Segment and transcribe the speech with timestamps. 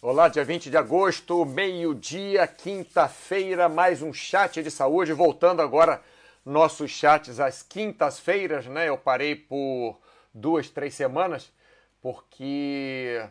[0.00, 5.12] Olá, dia 20 de agosto, meio-dia, quinta-feira, mais um chat de saúde.
[5.12, 6.00] Voltando agora
[6.44, 8.88] nossos chats às quintas-feiras, né?
[8.88, 10.00] Eu parei por
[10.32, 11.52] duas, três semanas,
[12.00, 13.28] porque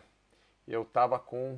[0.68, 1.58] eu tava com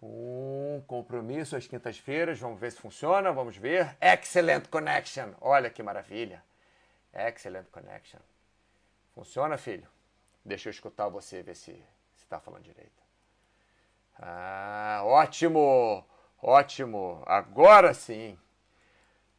[0.00, 2.38] um compromisso às quintas-feiras.
[2.38, 3.94] Vamos ver se funciona, vamos ver.
[4.00, 5.34] Excellent connection.
[5.38, 6.42] Olha que maravilha.
[7.12, 8.20] Excellent connection.
[9.14, 9.86] Funciona, filho?
[10.42, 11.78] Deixa eu escutar você, ver se
[12.16, 13.03] está falando direito.
[14.16, 16.04] Ah, ótimo!
[16.40, 17.22] Ótimo!
[17.26, 18.38] Agora sim!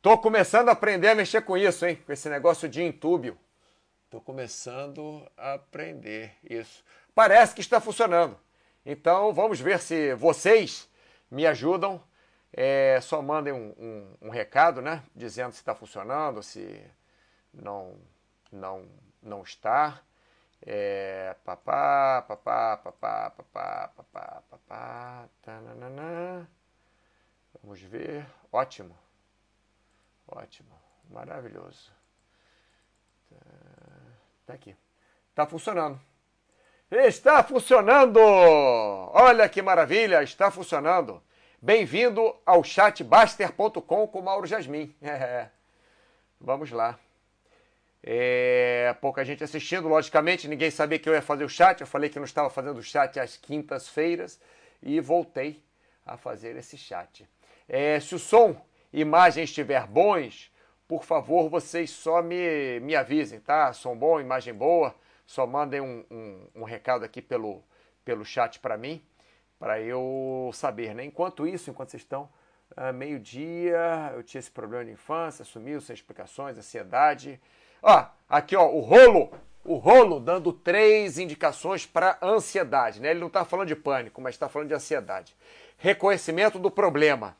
[0.01, 1.95] Tô começando a aprender a mexer com isso, hein?
[1.95, 3.37] Com esse negócio de entúbio.
[4.09, 6.83] Tô começando a aprender isso.
[7.13, 8.37] Parece que está funcionando.
[8.85, 10.87] Então vamos ver se vocês
[11.29, 12.01] me ajudam.
[12.53, 15.03] É, só mandem um, um, um, recado, né?
[15.15, 16.81] Dizendo se está funcionando, se
[17.53, 17.95] não,
[18.51, 18.85] não,
[19.21, 20.01] não está.
[20.61, 26.49] É, papá, papá, papá, papá, papá, papá, tananana.
[27.61, 28.25] Vamos ver.
[28.51, 28.97] Ótimo.
[30.27, 30.79] Ótimo.
[31.09, 31.91] Maravilhoso.
[34.45, 34.75] Tá aqui.
[35.33, 35.99] Tá funcionando.
[36.91, 38.19] Está funcionando!
[38.19, 41.21] Olha que maravilha, está funcionando.
[41.59, 44.95] Bem-vindo ao chatbaster.com com Mauro Jasmin.
[45.01, 45.49] É.
[46.39, 46.99] Vamos lá.
[48.07, 51.81] É, pouca gente assistindo, logicamente, ninguém sabia que eu ia fazer o chat.
[51.81, 54.39] Eu falei que não estava fazendo o chat às quintas-feiras
[54.79, 55.59] e voltei
[56.05, 57.27] a fazer esse chat.
[57.67, 58.55] É, se o som
[58.93, 60.51] e imagem estiver bons,
[60.87, 63.73] por favor, vocês só me, me avisem, tá?
[63.73, 64.93] Som bom, imagem boa,
[65.25, 67.63] só mandem um, um, um recado aqui pelo,
[68.03, 69.03] pelo chat para mim,
[69.57, 71.03] para eu saber, né?
[71.03, 72.29] Enquanto isso, enquanto vocês estão
[72.77, 77.41] uh, meio-dia, eu tinha esse problema de infância, sumiu sem explicações, ansiedade.
[77.87, 79.31] Ó, aqui ó, o rolo,
[79.63, 83.11] o rolo dando três indicações para ansiedade, né?
[83.11, 85.35] Ele não está falando de pânico, mas está falando de ansiedade.
[85.77, 87.37] Reconhecimento do problema.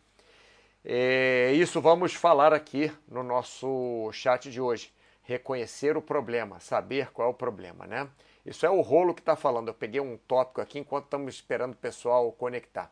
[0.84, 4.94] É, isso vamos falar aqui no nosso chat de hoje.
[5.24, 8.08] Reconhecer o problema, saber qual é o problema, né?
[8.46, 9.70] Isso é o rolo que está falando.
[9.70, 12.92] Eu peguei um tópico aqui enquanto estamos esperando o pessoal conectar.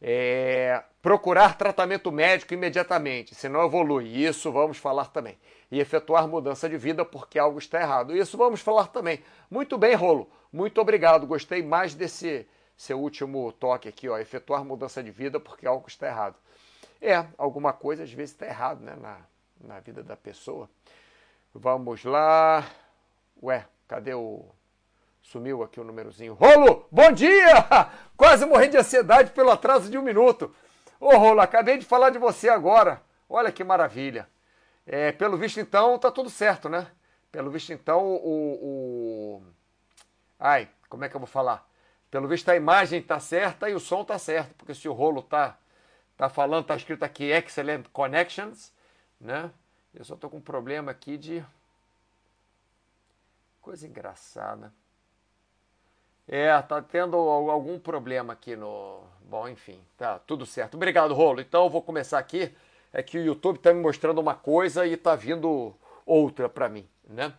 [0.00, 4.06] É, procurar tratamento médico imediatamente, senão evolui.
[4.06, 5.38] Isso vamos falar também.
[5.70, 8.16] E efetuar mudança de vida porque algo está errado.
[8.16, 9.22] Isso vamos falar também.
[9.50, 10.30] Muito bem, Rolo.
[10.52, 11.26] Muito obrigado.
[11.26, 14.18] Gostei mais desse seu último toque aqui, ó.
[14.18, 16.36] Efetuar mudança de vida porque algo está errado.
[17.00, 19.18] É, alguma coisa às vezes está errado né, na,
[19.60, 20.68] na vida da pessoa.
[21.54, 22.64] Vamos lá.
[23.42, 24.44] Ué, cadê o.
[25.28, 26.32] Sumiu aqui o númerozinho.
[26.32, 27.54] Rolo, bom dia!
[28.16, 30.54] Quase morri de ansiedade pelo atraso de um minuto.
[30.98, 33.02] Ô Rolo, acabei de falar de você agora.
[33.28, 34.26] Olha que maravilha.
[34.86, 36.90] É, pelo visto, então, tá tudo certo, né?
[37.30, 39.42] Pelo visto, então, o, o.
[40.40, 41.68] Ai, como é que eu vou falar?
[42.10, 45.20] Pelo visto, a imagem tá certa e o som tá certo, porque se o rolo
[45.20, 45.58] tá
[46.16, 48.72] Tá falando, tá escrito aqui Excellent Connections,
[49.20, 49.52] né?
[49.94, 51.46] Eu só tô com um problema aqui de
[53.60, 54.74] coisa engraçada.
[56.30, 59.00] É, tá tendo algum problema aqui no.
[59.22, 60.74] Bom, enfim, tá tudo certo.
[60.74, 61.40] Obrigado, Rolo.
[61.40, 62.54] Então eu vou começar aqui.
[62.92, 65.74] É que o YouTube tá me mostrando uma coisa e tá vindo
[66.04, 67.32] outra para mim, né?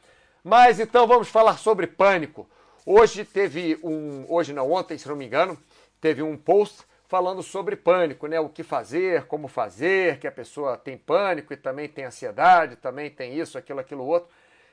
[0.43, 2.49] Mas então vamos falar sobre pânico.
[2.85, 5.57] Hoje teve um, hoje não, ontem, se não me engano,
[6.01, 8.39] teve um post falando sobre pânico, né?
[8.39, 13.09] O que fazer, como fazer, que a pessoa tem pânico e também tem ansiedade, também
[13.09, 14.29] tem isso, aquilo, aquilo outro.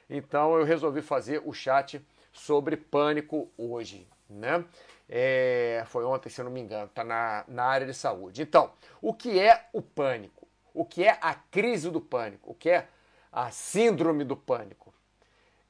[0.09, 2.01] Então eu resolvi fazer o chat
[2.37, 4.65] sobre pânico hoje, né?
[5.09, 8.43] É, foi ontem, se eu não me engano, está na, na área de saúde.
[8.43, 10.47] Então, o que é o pânico?
[10.75, 12.51] O que é a crise do pânico?
[12.51, 12.89] O que é
[13.33, 14.93] a síndrome do pânico?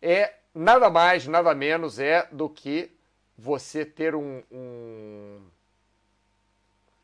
[0.00, 2.90] É nada mais, nada menos é do que
[3.36, 5.40] você ter um, um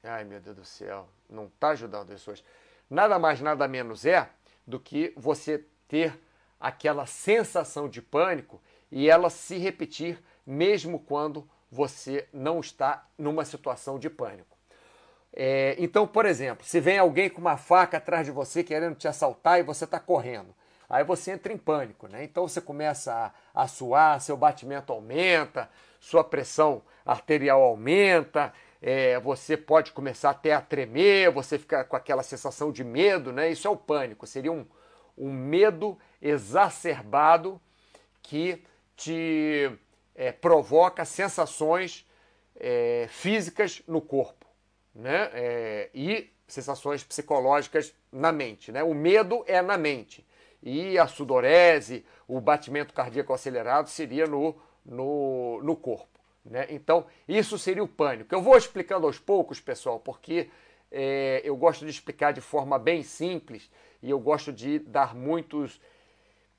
[0.02, 2.44] Ai, meu Deus do céu, não está ajudando isso hoje.
[2.90, 4.28] Nada mais, nada menos é
[4.66, 6.18] do que você ter
[6.58, 8.60] aquela sensação de pânico
[8.92, 14.58] e ela se repetir mesmo quando você não está numa situação de pânico.
[15.34, 19.08] É, então, por exemplo, se vem alguém com uma faca atrás de você querendo te
[19.08, 20.54] assaltar e você está correndo,
[20.90, 22.22] aí você entra em pânico, né?
[22.22, 28.52] Então você começa a, a suar, seu batimento aumenta, sua pressão arterial aumenta,
[28.82, 33.50] é, você pode começar até a tremer, você fica com aquela sensação de medo, né?
[33.50, 34.66] Isso é o pânico, seria um,
[35.16, 37.58] um medo exacerbado
[38.22, 38.62] que
[38.96, 39.70] te
[40.14, 42.06] é, provoca sensações
[42.56, 44.46] é, físicas no corpo,
[44.94, 45.30] né?
[45.32, 48.82] É, e sensações psicológicas na mente, né?
[48.82, 50.24] O medo é na mente
[50.62, 54.54] e a sudorese, o batimento cardíaco acelerado seria no,
[54.84, 56.66] no, no corpo, Né?
[56.70, 58.32] Então, isso seria o pânico.
[58.32, 60.48] Eu vou explicando aos poucos, pessoal, porque
[60.90, 63.70] é, eu gosto de explicar de forma bem simples
[64.02, 65.80] e eu gosto de dar muitos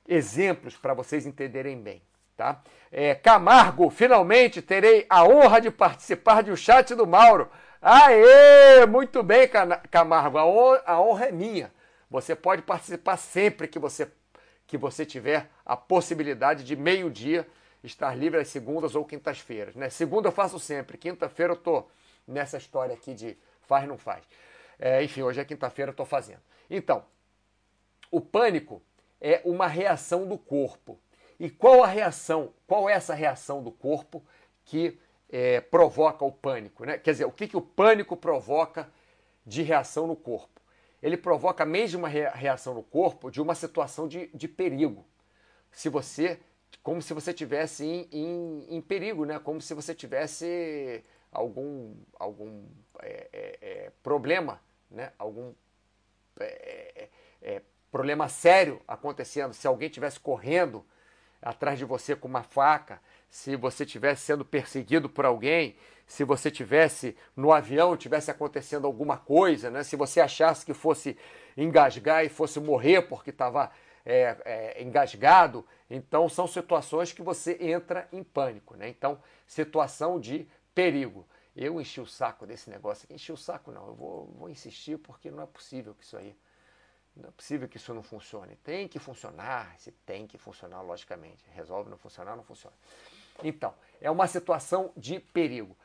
[0.07, 2.01] exemplos para vocês entenderem bem.
[2.43, 2.61] Tá?
[2.91, 7.49] É, Camargo, finalmente terei a honra de participar de um chat do Mauro.
[7.81, 8.85] Aê!
[8.85, 9.49] Muito bem,
[9.89, 11.71] Camargo, a honra, a honra é minha.
[12.09, 14.11] Você pode participar sempre que você,
[14.67, 17.47] que você tiver a possibilidade de meio-dia
[17.81, 19.73] estar livre às segundas ou quintas-feiras.
[19.73, 19.89] Né?
[19.89, 21.89] Segunda eu faço sempre, quinta-feira eu estou
[22.27, 24.25] nessa história aqui de faz, não faz.
[24.77, 26.41] É, enfim, hoje é quinta-feira, eu estou fazendo.
[26.69, 27.05] Então,
[28.11, 28.81] o pânico
[29.21, 30.99] é uma reação do corpo.
[31.39, 32.53] E qual a reação?
[32.68, 34.24] Qual é essa reação do corpo
[34.65, 35.00] que
[35.30, 36.85] é, provoca o pânico?
[36.85, 36.97] Né?
[36.97, 38.89] Quer dizer, o que, que o pânico provoca
[39.45, 40.62] de reação no corpo?
[41.01, 45.06] Ele provoca a mesma reação no corpo de uma situação de, de perigo.
[45.71, 46.39] Se você
[46.81, 49.39] como se você tivesse em, em, em, perigo, né?
[49.39, 52.65] Como se você tivesse algum algum
[53.00, 55.13] é, é, é problema, né?
[55.18, 55.53] Algum
[56.39, 57.09] é,
[57.41, 59.53] é, problema sério acontecendo.
[59.53, 60.86] Se alguém tivesse correndo
[61.43, 65.75] atrás de você com uma faca, se você tivesse sendo perseguido por alguém,
[66.05, 69.83] se você tivesse no avião tivesse acontecendo alguma coisa, né?
[69.83, 71.17] Se você achasse que fosse
[71.57, 73.71] engasgar e fosse morrer porque estava
[74.05, 78.89] é, é, engasgado, então são situações que você entra em pânico, né?
[78.89, 81.25] Então, situação de perigo.
[81.55, 83.13] Eu enchi o saco desse negócio aqui.
[83.13, 86.35] Enchi o saco não, eu vou, vou insistir porque não é possível que isso aí.
[87.15, 88.56] Não é possível que isso não funcione.
[88.63, 91.44] Tem que funcionar, se tem que funcionar, logicamente.
[91.51, 92.75] Resolve não funcionar, não funciona.
[93.44, 95.77] Então, é uma situação de perigo.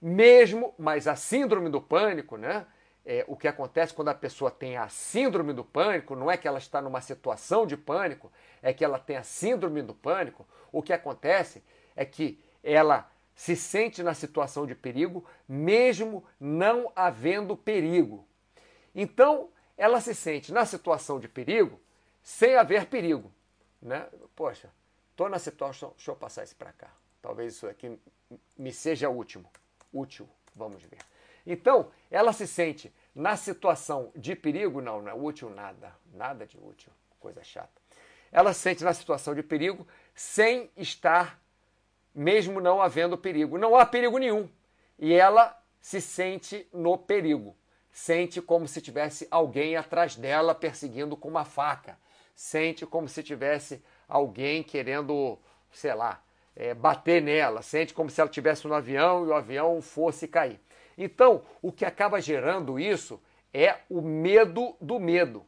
[0.00, 2.66] Mesmo, mas a síndrome do pânico, né?
[3.04, 6.46] é, o que acontece quando a pessoa tem a síndrome do pânico, não é que
[6.46, 8.30] ela está numa situação de pânico,
[8.62, 10.46] é que ela tem a síndrome do pânico.
[10.70, 11.62] O que acontece
[11.96, 18.26] é que ela se sente na situação de perigo, mesmo não havendo perigo.
[18.94, 19.48] Então,
[19.82, 21.80] ela se sente na situação de perigo
[22.22, 23.32] sem haver perigo.
[23.80, 24.08] Né?
[24.36, 24.70] Poxa,
[25.10, 25.92] estou na situação.
[25.96, 26.88] Deixa eu passar isso para cá.
[27.20, 27.98] Talvez isso aqui
[28.56, 29.44] me seja útil.
[29.92, 31.00] Útil, vamos ver.
[31.44, 36.56] Então, ela se sente na situação de perigo, não, não é útil nada, nada de
[36.58, 37.82] útil, coisa chata.
[38.30, 39.84] Ela se sente na situação de perigo
[40.14, 41.42] sem estar,
[42.14, 43.58] mesmo não havendo perigo.
[43.58, 44.48] Não há perigo nenhum.
[44.96, 47.56] E ela se sente no perigo.
[47.92, 51.98] Sente como se tivesse alguém atrás dela perseguindo com uma faca.
[52.34, 55.38] Sente como se tivesse alguém querendo,
[55.70, 56.22] sei lá,
[56.56, 57.60] é, bater nela.
[57.60, 60.58] Sente como se ela estivesse no avião e o avião fosse cair.
[60.96, 63.20] Então, o que acaba gerando isso
[63.52, 65.44] é o medo do medo.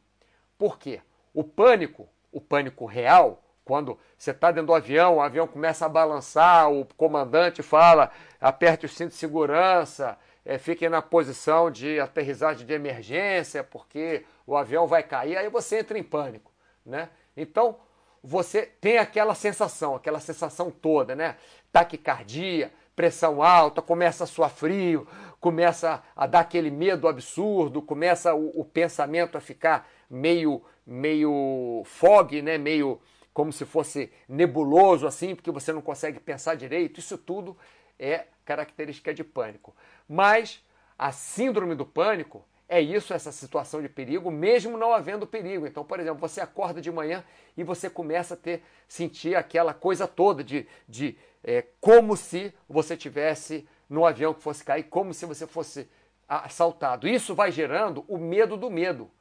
[0.57, 1.01] Por quê?
[1.33, 5.89] O pânico, o pânico real, quando você está dentro do avião, o avião começa a
[5.89, 12.65] balançar, o comandante fala, aperte o cinto de segurança, é, fiquem na posição de aterrissagem
[12.65, 16.51] de emergência, porque o avião vai cair, aí você entra em pânico.
[16.85, 17.09] Né?
[17.35, 17.79] Então,
[18.23, 21.35] você tem aquela sensação, aquela sensação toda, né?
[21.71, 25.07] Taquicardia, pressão alta, começa a suar frio,
[25.39, 32.41] começa a dar aquele medo absurdo, começa o, o pensamento a ficar meio meio fog,
[32.41, 32.57] né?
[32.57, 32.99] meio
[33.33, 36.99] como se fosse nebuloso assim, porque você não consegue pensar direito.
[36.99, 37.57] Isso tudo
[37.99, 39.75] é característica de pânico.
[40.07, 40.63] Mas
[40.97, 45.67] a síndrome do pânico é isso, essa situação de perigo, mesmo não havendo perigo.
[45.67, 47.23] Então, por exemplo, você acorda de manhã
[47.55, 52.97] e você começa a ter, sentir aquela coisa toda de, de é, como se você
[52.97, 55.87] tivesse no avião que fosse cair, como se você fosse
[56.27, 57.07] assaltado.
[57.07, 59.11] Isso vai gerando o medo do medo,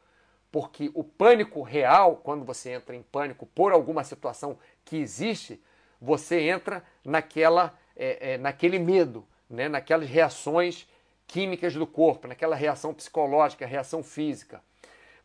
[0.51, 5.63] porque o pânico real, quando você entra em pânico por alguma situação que existe,
[6.01, 9.69] você entra naquela, é, é, naquele medo, né?
[9.69, 10.89] naquelas reações
[11.27, 14.63] químicas do corpo, naquela reação psicológica, reação física.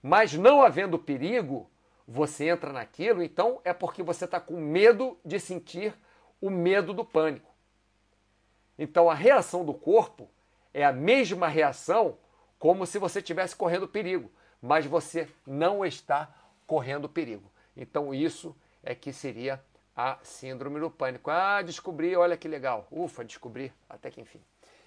[0.02, 1.70] Mas não havendo perigo,
[2.08, 5.94] você entra naquilo, então é porque você está com medo de sentir
[6.42, 7.50] o medo do pânico.
[8.78, 10.30] Então a reação do corpo
[10.74, 12.18] é a mesma reação
[12.58, 16.34] como se você estivesse correndo perigo, mas você não está
[16.66, 17.52] correndo perigo.
[17.76, 19.62] Então isso é que seria
[20.00, 21.32] a síndrome do pânico.
[21.32, 22.88] Ah, descobri, olha que legal.
[22.92, 24.42] Ufa, descobri, até que enfim.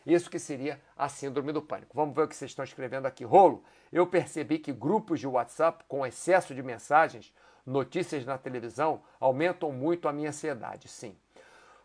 [0.06, 1.94] Isso que seria a síndrome do pânico.
[1.94, 3.24] Vamos ver o que vocês estão escrevendo aqui.
[3.24, 7.32] Rolo, eu percebi que grupos de WhatsApp com excesso de mensagens,
[7.64, 10.88] notícias na televisão, aumentam muito a minha ansiedade.
[10.88, 11.16] Sim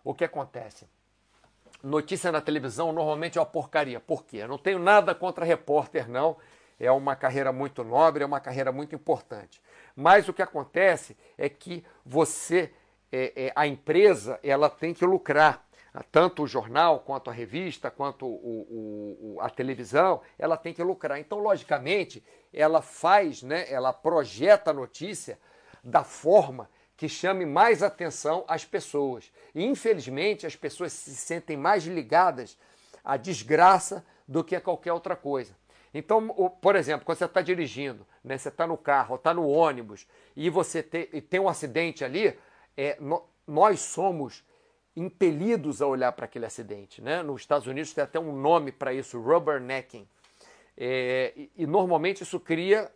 [0.08, 0.88] o que acontece?
[1.84, 4.00] Notícia na televisão normalmente é uma porcaria.
[4.00, 4.38] Por quê?
[4.38, 6.38] Eu não tenho nada contra repórter, não.
[6.80, 9.62] É uma carreira muito nobre, é uma carreira muito importante.
[9.94, 12.72] Mas o que acontece é que você,
[13.12, 15.66] é, é, a empresa, ela tem que lucrar.
[16.12, 21.20] tanto o jornal, quanto a revista, quanto o, o, a televisão, ela tem que lucrar.
[21.20, 22.24] Então, logicamente,
[22.54, 25.40] ela faz, né, ela projeta a notícia
[25.84, 29.32] da forma que chame mais atenção às pessoas.
[29.54, 32.58] E, infelizmente, as pessoas se sentem mais ligadas
[33.04, 35.56] à desgraça do que a qualquer outra coisa.
[35.94, 36.28] Então,
[36.62, 40.50] por exemplo, quando você está dirigindo, né, você está no carro, está no ônibus, e
[40.50, 42.38] você te, e tem um acidente ali,
[42.78, 44.46] é, no, nós somos
[44.96, 47.02] impelidos a olhar para aquele acidente.
[47.02, 47.22] Né?
[47.22, 50.08] Nos Estados Unidos tem até um nome para isso, rubbernecking.
[50.78, 52.92] É, e, e, normalmente isso cria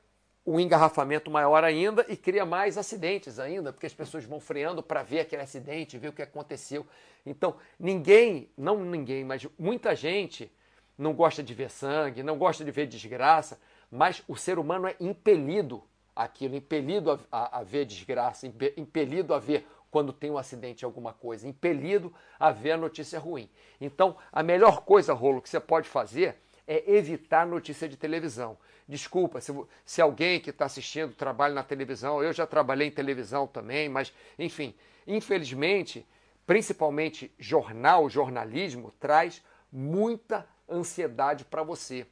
[0.46, 5.04] um engarrafamento maior ainda e cria mais acidentes ainda, porque as pessoas vão freando para
[5.04, 6.86] ver aquele acidente, ver o que aconteceu.
[7.26, 10.52] Então, ninguém, não ninguém, mas muita gente
[10.98, 13.60] não gosta de ver sangue, não gosta de ver desgraça,
[13.92, 15.84] mas o ser humano é impelido
[16.16, 21.12] àquilo, impelido a, a, a ver desgraça, impelido a ver quando tem um acidente alguma
[21.14, 23.50] coisa, impelido a ver a notícia ruim.
[23.80, 28.58] Então, a melhor coisa, Rolo, que você pode fazer é evitar notícia de televisão.
[28.88, 29.54] Desculpa, se,
[29.86, 34.14] se alguém que está assistindo trabalha na televisão, eu já trabalhei em televisão também, mas,
[34.40, 34.74] enfim,
[35.06, 36.08] infelizmente,
[36.46, 42.06] principalmente jornal, jornalismo, traz muita ansiedade para você.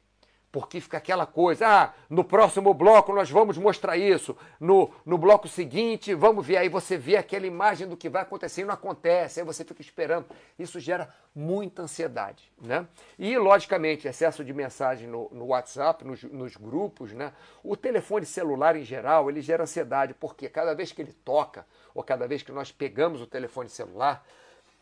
[0.52, 5.46] Porque fica aquela coisa, ah, no próximo bloco nós vamos mostrar isso, no, no bloco
[5.46, 9.38] seguinte vamos ver, aí você vê aquela imagem do que vai acontecer e não acontece,
[9.38, 10.26] aí você fica esperando.
[10.58, 12.84] Isso gera muita ansiedade, né?
[13.16, 17.32] E, logicamente, excesso de mensagem no, no WhatsApp, nos, nos grupos, né?
[17.62, 21.64] O telefone celular, em geral, ele gera ansiedade, porque cada vez que ele toca,
[21.94, 24.26] ou cada vez que nós pegamos o telefone celular,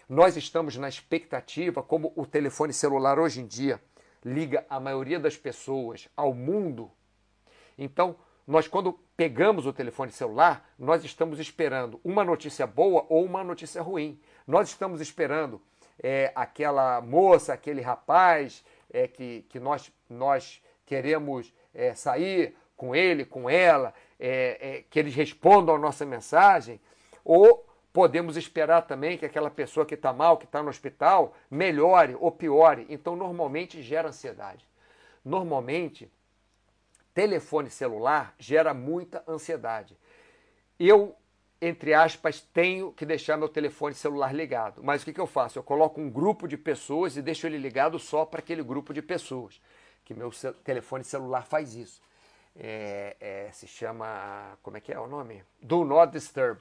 [0.08, 3.78] nós estamos na expectativa, como o telefone celular hoje em dia
[4.24, 6.90] liga a maioria das pessoas ao mundo.
[7.76, 13.44] Então, nós quando pegamos o telefone celular, nós estamos esperando uma notícia boa ou uma
[13.44, 14.18] notícia ruim.
[14.46, 15.60] Nós estamos esperando
[16.02, 23.24] é, aquela moça, aquele rapaz é, que, que nós, nós queremos é, sair com ele,
[23.24, 26.80] com ela, é, é, que eles respondam a nossa mensagem,
[27.24, 27.67] ou
[27.98, 32.30] podemos esperar também que aquela pessoa que está mal, que está no hospital, melhore ou
[32.30, 32.86] piore.
[32.88, 34.64] Então, normalmente gera ansiedade.
[35.24, 36.08] Normalmente,
[37.12, 39.98] telefone celular gera muita ansiedade.
[40.78, 41.16] Eu,
[41.60, 44.80] entre aspas, tenho que deixar meu telefone celular ligado.
[44.80, 45.58] Mas o que, que eu faço?
[45.58, 49.02] Eu coloco um grupo de pessoas e deixo ele ligado só para aquele grupo de
[49.02, 49.60] pessoas.
[50.04, 50.30] Que meu
[50.62, 52.00] telefone celular faz isso.
[52.54, 54.56] É, é, se chama.
[54.62, 55.42] Como é que é o nome?
[55.60, 56.60] Do Not Disturb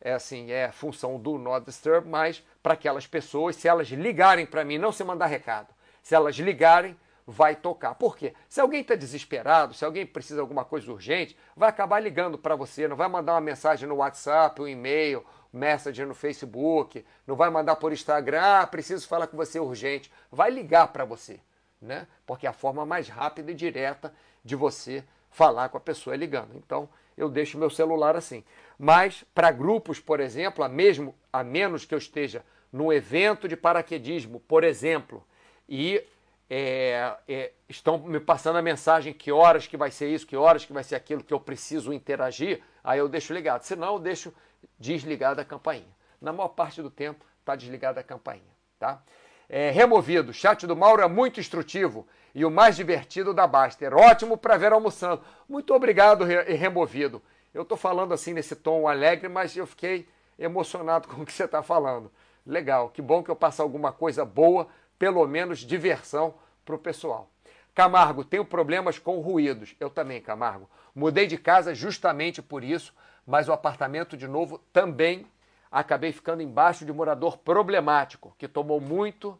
[0.00, 4.64] é assim, é função do Not Disturb, mas para aquelas pessoas, se elas ligarem para
[4.64, 5.68] mim, não se mandar recado,
[6.02, 7.94] se elas ligarem, vai tocar.
[7.96, 8.34] Por quê?
[8.48, 12.54] Se alguém está desesperado, se alguém precisa de alguma coisa urgente, vai acabar ligando para
[12.54, 17.50] você, não vai mandar uma mensagem no WhatsApp, um e-mail, message no Facebook, não vai
[17.50, 21.40] mandar por Instagram, ah, preciso falar com você urgente, vai ligar para você,
[21.80, 22.06] né?
[22.24, 26.54] Porque é a forma mais rápida e direta de você falar com a pessoa ligando.
[26.54, 28.44] Então, eu deixo meu celular assim.
[28.78, 33.56] Mas para grupos, por exemplo, a, mesmo, a menos que eu esteja num evento de
[33.56, 35.24] paraquedismo, por exemplo,
[35.68, 36.02] e
[36.48, 40.64] é, é, estão me passando a mensagem que horas que vai ser isso, que horas
[40.64, 43.62] que vai ser aquilo, que eu preciso interagir, aí eu deixo ligado.
[43.62, 44.32] Senão eu deixo
[44.78, 45.96] desligada a campainha.
[46.20, 48.42] Na maior parte do tempo está desligada a campainha.
[48.78, 49.02] Tá?
[49.48, 50.32] É, removido.
[50.32, 53.94] Chat do Mauro é muito instrutivo e o mais divertido da Baster.
[53.94, 55.22] Ótimo para ver almoçando.
[55.48, 57.22] Muito obrigado, removido.
[57.56, 60.06] Eu estou falando assim nesse tom alegre, mas eu fiquei
[60.38, 62.12] emocionado com o que você está falando.
[62.46, 66.34] Legal, que bom que eu passo alguma coisa boa, pelo menos diversão
[66.66, 67.30] para o pessoal.
[67.74, 69.74] Camargo, tenho problemas com ruídos.
[69.80, 70.68] Eu também, Camargo.
[70.94, 72.92] Mudei de casa justamente por isso,
[73.26, 75.26] mas o apartamento de novo também
[75.72, 79.38] acabei ficando embaixo de um morador problemático, que tomou muito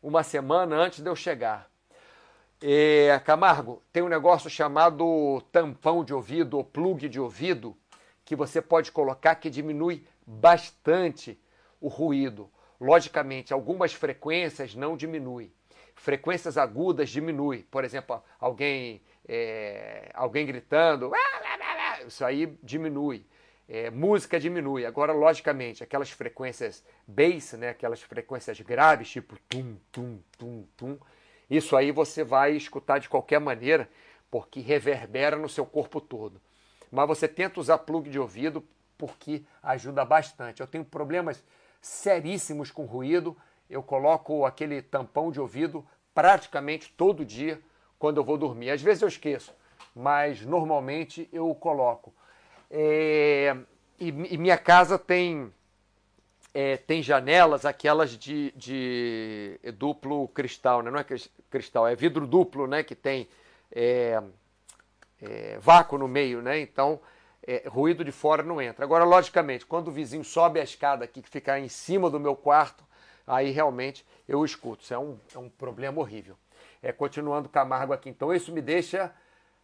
[0.00, 1.68] uma semana antes de eu chegar.
[2.62, 7.74] É, Camargo, tem um negócio chamado tampão de ouvido ou plug de ouvido
[8.22, 11.40] que você pode colocar que diminui bastante
[11.80, 12.50] o ruído.
[12.78, 15.50] Logicamente, algumas frequências não diminui.
[15.94, 17.62] Frequências agudas diminui.
[17.70, 21.10] Por exemplo, alguém, é, alguém gritando,
[22.06, 23.24] isso aí diminui.
[23.66, 24.84] É, música diminui.
[24.84, 30.98] Agora, logicamente, aquelas frequências bass, né, aquelas frequências graves, tipo tum, tum, tum, tum,
[31.50, 33.90] isso aí você vai escutar de qualquer maneira,
[34.30, 36.40] porque reverbera no seu corpo todo.
[36.90, 38.64] Mas você tenta usar plug de ouvido
[38.96, 40.60] porque ajuda bastante.
[40.60, 41.42] Eu tenho problemas
[41.80, 43.36] seríssimos com ruído.
[43.68, 47.60] Eu coloco aquele tampão de ouvido praticamente todo dia
[47.98, 48.70] quando eu vou dormir.
[48.70, 49.54] Às vezes eu esqueço,
[49.94, 52.12] mas normalmente eu coloco.
[52.70, 53.56] É...
[53.98, 55.52] E, e minha casa tem
[56.52, 60.90] é, tem janelas, aquelas de, de duplo cristal, né?
[60.90, 61.06] não é
[61.48, 62.82] cristal, é vidro duplo, né?
[62.82, 63.28] Que tem
[63.72, 64.20] é,
[65.22, 66.58] é, vácuo no meio, né?
[66.60, 67.00] Então,
[67.46, 68.84] é, ruído de fora não entra.
[68.84, 72.34] Agora, logicamente, quando o vizinho sobe a escada aqui, que fica em cima do meu
[72.34, 72.84] quarto,
[73.26, 74.82] aí realmente eu escuto.
[74.82, 76.36] Isso é um, é um problema horrível.
[76.82, 78.08] É, continuando Camargo aqui.
[78.08, 79.12] Então, isso me deixa.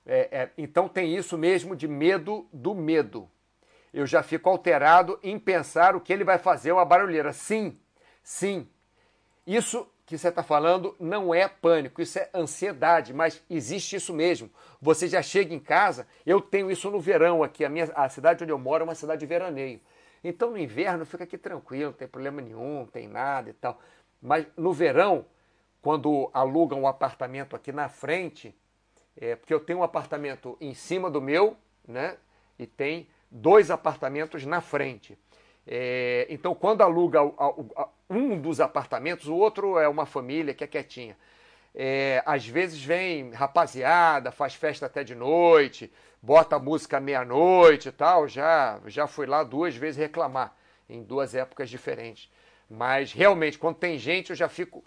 [0.04, 3.28] É, é, então, tem isso mesmo de medo do medo.
[3.96, 7.32] Eu já fico alterado em pensar o que ele vai fazer, uma barulheira.
[7.32, 7.80] Sim,
[8.22, 8.68] sim.
[9.46, 14.50] Isso que você está falando não é pânico, isso é ansiedade, mas existe isso mesmo.
[14.82, 18.44] Você já chega em casa, eu tenho isso no verão aqui, a, minha, a cidade
[18.44, 19.80] onde eu moro é uma cidade de veraneio.
[20.22, 23.80] Então no inverno fica aqui tranquilo, não tem problema nenhum, não tem nada e tal.
[24.20, 25.24] Mas no verão,
[25.80, 28.54] quando alugam um apartamento aqui na frente,
[29.16, 31.56] é, porque eu tenho um apartamento em cima do meu,
[31.88, 32.18] né?
[32.58, 35.18] E tem dois apartamentos na frente.
[35.66, 37.20] É, então, quando aluga
[38.08, 41.16] um dos apartamentos, o outro é uma família que é quietinha.
[41.74, 45.92] É, às vezes vem rapaziada, faz festa até de noite,
[46.22, 48.28] bota música meia-noite e tal.
[48.28, 50.56] Já, já fui lá duas vezes reclamar,
[50.88, 52.30] em duas épocas diferentes.
[52.70, 54.82] Mas realmente, quando tem gente, eu já fico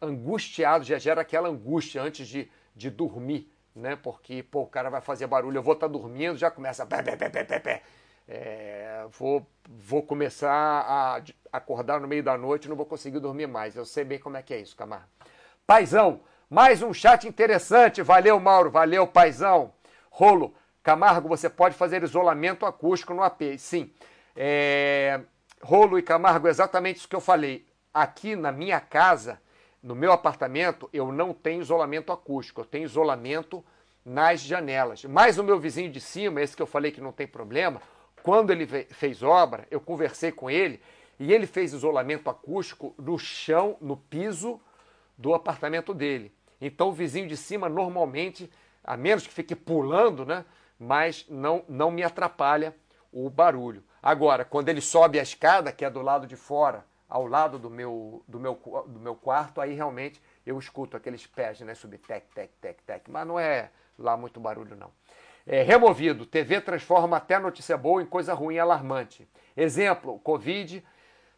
[0.00, 3.96] angustiado, já gera aquela angústia antes de, de dormir, né?
[3.96, 6.86] Porque, pô, o cara vai fazer barulho, eu vou estar tá dormindo, já começa.
[6.86, 7.82] Pé, pé, pé, pé, pé, pé.
[8.28, 13.76] É, vou, vou começar a acordar no meio da noite não vou conseguir dormir mais.
[13.76, 15.06] Eu sei bem como é que é isso, Camargo.
[15.66, 18.02] Paizão, mais um chat interessante.
[18.02, 18.70] Valeu, Mauro.
[18.70, 19.72] Valeu, Paizão.
[20.10, 23.58] Rolo, Camargo, você pode fazer isolamento acústico no AP.
[23.58, 23.92] Sim.
[24.34, 25.20] É,
[25.62, 27.66] Rolo e Camargo, exatamente isso que eu falei.
[27.92, 29.40] Aqui na minha casa,
[29.86, 32.60] no meu apartamento, eu não tenho isolamento acústico.
[32.60, 33.64] Eu tenho isolamento
[34.04, 35.04] nas janelas.
[35.04, 37.80] Mas o meu vizinho de cima, esse que eu falei que não tem problema,
[38.20, 40.82] quando ele fez obra, eu conversei com ele
[41.20, 44.60] e ele fez isolamento acústico no chão, no piso
[45.16, 46.34] do apartamento dele.
[46.60, 48.50] Então o vizinho de cima normalmente,
[48.82, 50.44] a menos que fique pulando, né,
[50.80, 52.74] mas não, não me atrapalha
[53.12, 53.84] o barulho.
[54.02, 57.70] Agora, quando ele sobe a escada, que é do lado de fora, ao lado do
[57.70, 58.54] meu, do meu,
[58.86, 63.08] do meu quarto, aí realmente eu escuto aqueles pés, né, subir tec, tec, tec, tec,
[63.08, 64.90] mas não é lá muito barulho não.
[65.46, 66.26] É, removido.
[66.26, 69.28] TV transforma até notícia boa em coisa ruim alarmante.
[69.56, 70.84] Exemplo, Covid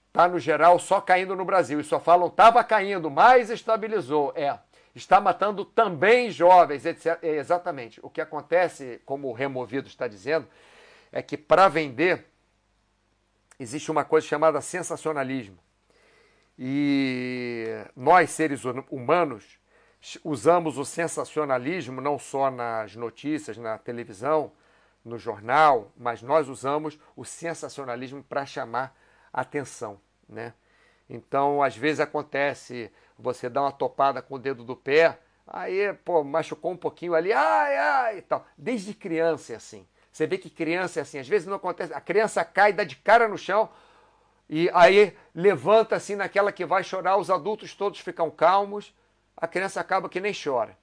[0.08, 1.78] está no geral só caindo no Brasil.
[1.78, 4.32] E só falam estava caindo, mas estabilizou.
[4.34, 4.58] É,
[4.94, 7.18] está matando também jovens, etc.
[7.22, 8.00] É, exatamente.
[8.02, 10.48] O que acontece, como o removido está dizendo,
[11.12, 12.26] é que para vender
[13.58, 15.58] existe uma coisa chamada sensacionalismo.
[16.58, 17.66] E
[17.96, 19.58] nós, seres humanos,
[20.24, 24.52] usamos o sensacionalismo não só nas notícias, na televisão,
[25.04, 28.96] no jornal, mas nós usamos o sensacionalismo para chamar
[29.32, 30.52] atenção, né?
[31.08, 36.22] Então, às vezes acontece, você dá uma topada com o dedo do pé, aí, pô,
[36.22, 38.46] machucou um pouquinho ali, ai, ai, e tal.
[38.56, 39.86] Desde criança é assim.
[40.18, 42.96] Você vê que criança é assim, às vezes não acontece, a criança cai, dá de
[42.96, 43.68] cara no chão,
[44.50, 48.92] e aí levanta assim naquela que vai chorar, os adultos todos ficam calmos,
[49.36, 50.76] a criança acaba que nem chora.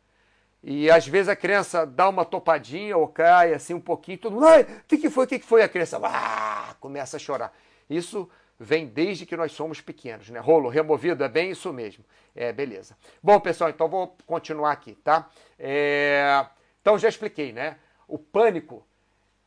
[0.64, 4.48] E às vezes a criança dá uma topadinha ou cai assim um pouquinho, todo mundo,
[4.48, 5.62] o que, que foi, o que, que foi?
[5.64, 7.54] A criança ah, começa a chorar.
[7.90, 10.40] Isso vem desde que nós somos pequenos, né?
[10.40, 12.06] Rolo removido, é bem isso mesmo.
[12.34, 12.96] É, beleza.
[13.22, 15.30] Bom, pessoal, então vou continuar aqui, tá?
[15.60, 16.46] É...
[16.82, 17.76] Então já expliquei, né?
[18.08, 18.82] O pânico,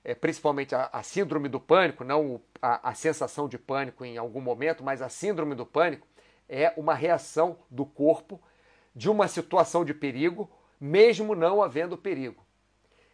[0.09, 4.41] é, principalmente a, a síndrome do pânico, não a, a sensação de pânico em algum
[4.41, 6.07] momento, mas a síndrome do pânico
[6.49, 8.41] é uma reação do corpo
[8.97, 12.43] de uma situação de perigo, mesmo não havendo perigo.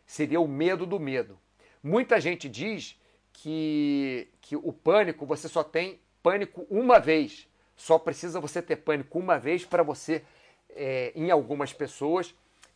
[0.07, 1.37] Seria o medo do medo.
[1.83, 2.97] Muita gente diz
[3.33, 7.49] que, que o pânico você só tem pânico uma vez.
[7.75, 10.23] Só precisa você ter pânico uma vez para você,
[10.71, 12.33] é, em algumas pessoas,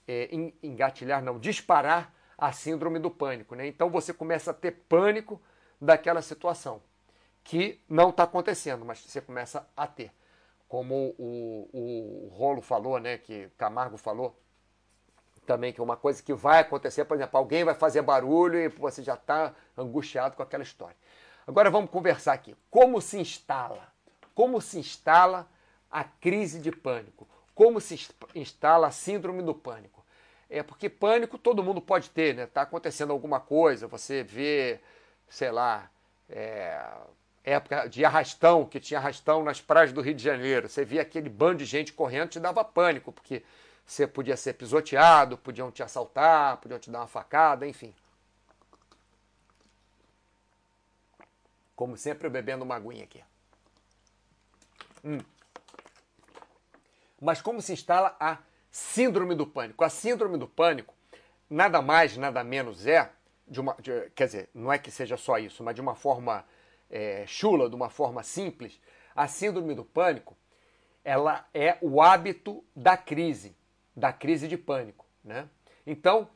[0.09, 0.29] é,
[0.61, 3.55] engatilhar, não, disparar a síndrome do pânico.
[3.55, 3.67] Né?
[3.67, 5.43] Então você começa a ter pânico
[5.81, 6.81] daquela situação
[7.43, 10.13] que não está acontecendo, mas você começa a ter
[10.69, 14.39] como o, o, o Rolo falou, né, que Camargo falou
[15.47, 18.69] também, que é uma coisa que vai acontecer, por exemplo, alguém vai fazer barulho e
[18.69, 20.97] você já está angustiado com aquela história.
[21.47, 22.55] Agora vamos conversar aqui.
[22.71, 23.91] Como se instala?
[24.35, 25.49] Como se instala
[25.91, 27.27] a crise de pânico?
[27.55, 27.99] Como se
[28.35, 29.98] instala a síndrome do pânico?
[30.51, 32.47] É porque pânico todo mundo pode ter, né?
[32.47, 34.81] Tá acontecendo alguma coisa, você vê,
[35.29, 35.91] sei lá,
[36.31, 36.83] é,
[37.45, 40.69] época de arrastão, que tinha arrastão nas praias do Rio de Janeiro.
[40.69, 43.43] Você via aquele bando de gente correndo, te dava pânico, porque
[43.87, 47.95] você podia ser pisoteado, podiam te assaltar, podiam te dar uma facada, enfim.
[51.75, 53.23] Como sempre, bebendo uma aguinha aqui.
[55.05, 55.21] Hum.
[57.21, 58.39] Mas como se instala a
[58.71, 59.85] síndrome do pânico?
[59.85, 60.95] A síndrome do pânico,
[61.49, 63.11] nada mais, nada menos é,
[63.47, 66.45] de uma, de, quer dizer, não é que seja só isso, mas de uma forma
[66.91, 68.81] é, chula, de uma forma simples,
[69.15, 70.37] a síndrome do pânico,
[71.05, 73.57] ela é o hábito da crise,
[73.97, 75.07] da crise de pânico.
[75.25, 75.49] Né?
[75.87, 76.29] Então,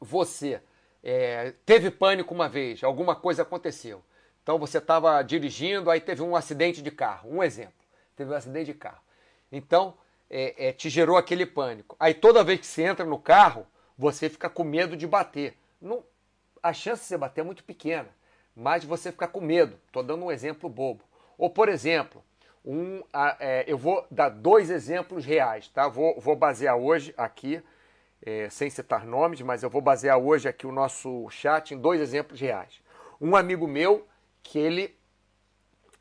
[0.00, 0.62] você
[1.02, 4.02] é, teve pânico uma vez, alguma coisa aconteceu.
[4.42, 7.30] Então você estava dirigindo, aí teve um acidente de carro.
[7.30, 7.74] Um exemplo,
[8.16, 9.00] teve um acidente de carro.
[9.50, 9.96] Então
[10.32, 11.94] é, é, te gerou aquele pânico.
[12.00, 13.66] Aí toda vez que você entra no carro,
[13.98, 15.54] você fica com medo de bater.
[15.78, 16.02] Não,
[16.62, 18.08] a chance de você bater é muito pequena,
[18.56, 19.78] mas você fica com medo.
[19.86, 21.04] Estou dando um exemplo bobo.
[21.36, 22.24] Ou por exemplo,
[22.64, 23.02] um,
[23.38, 25.86] é, eu vou dar dois exemplos reais, tá?
[25.86, 27.62] Vou, vou basear hoje aqui,
[28.24, 32.00] é, sem citar nomes, mas eu vou basear hoje aqui o nosso chat em dois
[32.00, 32.80] exemplos reais.
[33.20, 34.06] Um amigo meu
[34.42, 34.96] que ele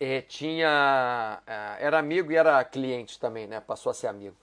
[0.01, 1.43] é, tinha.
[1.45, 3.59] É, era amigo e era cliente também, né?
[3.59, 4.35] Passou a ser amigo.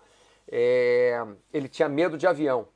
[0.47, 1.21] É,
[1.53, 2.69] ele tinha medo de avião.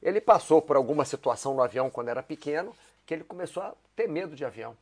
[0.00, 2.72] Ele passou por alguma situação no avião quando era pequeno
[3.04, 4.76] que ele começou a ter medo de avião.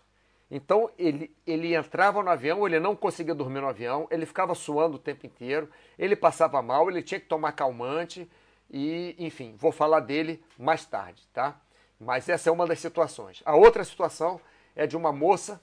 [0.50, 4.96] Então ele, ele entrava no avião, ele não conseguia dormir no avião, ele ficava suando
[4.96, 8.30] o tempo inteiro, ele passava mal, ele tinha que tomar calmante
[8.70, 11.58] e, enfim, vou falar dele mais tarde, tá?
[11.98, 13.42] Mas essa é uma das situações.
[13.46, 14.40] A outra situação
[14.74, 15.60] é de uma moça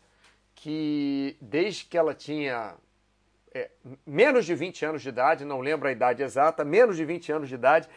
[0.56, 2.76] que, desde que ela tinha
[3.54, 3.70] é,
[4.06, 7.50] menos de 20 anos de idade, não lembro a idade exata, menos de 20 anos
[7.50, 7.88] de idade,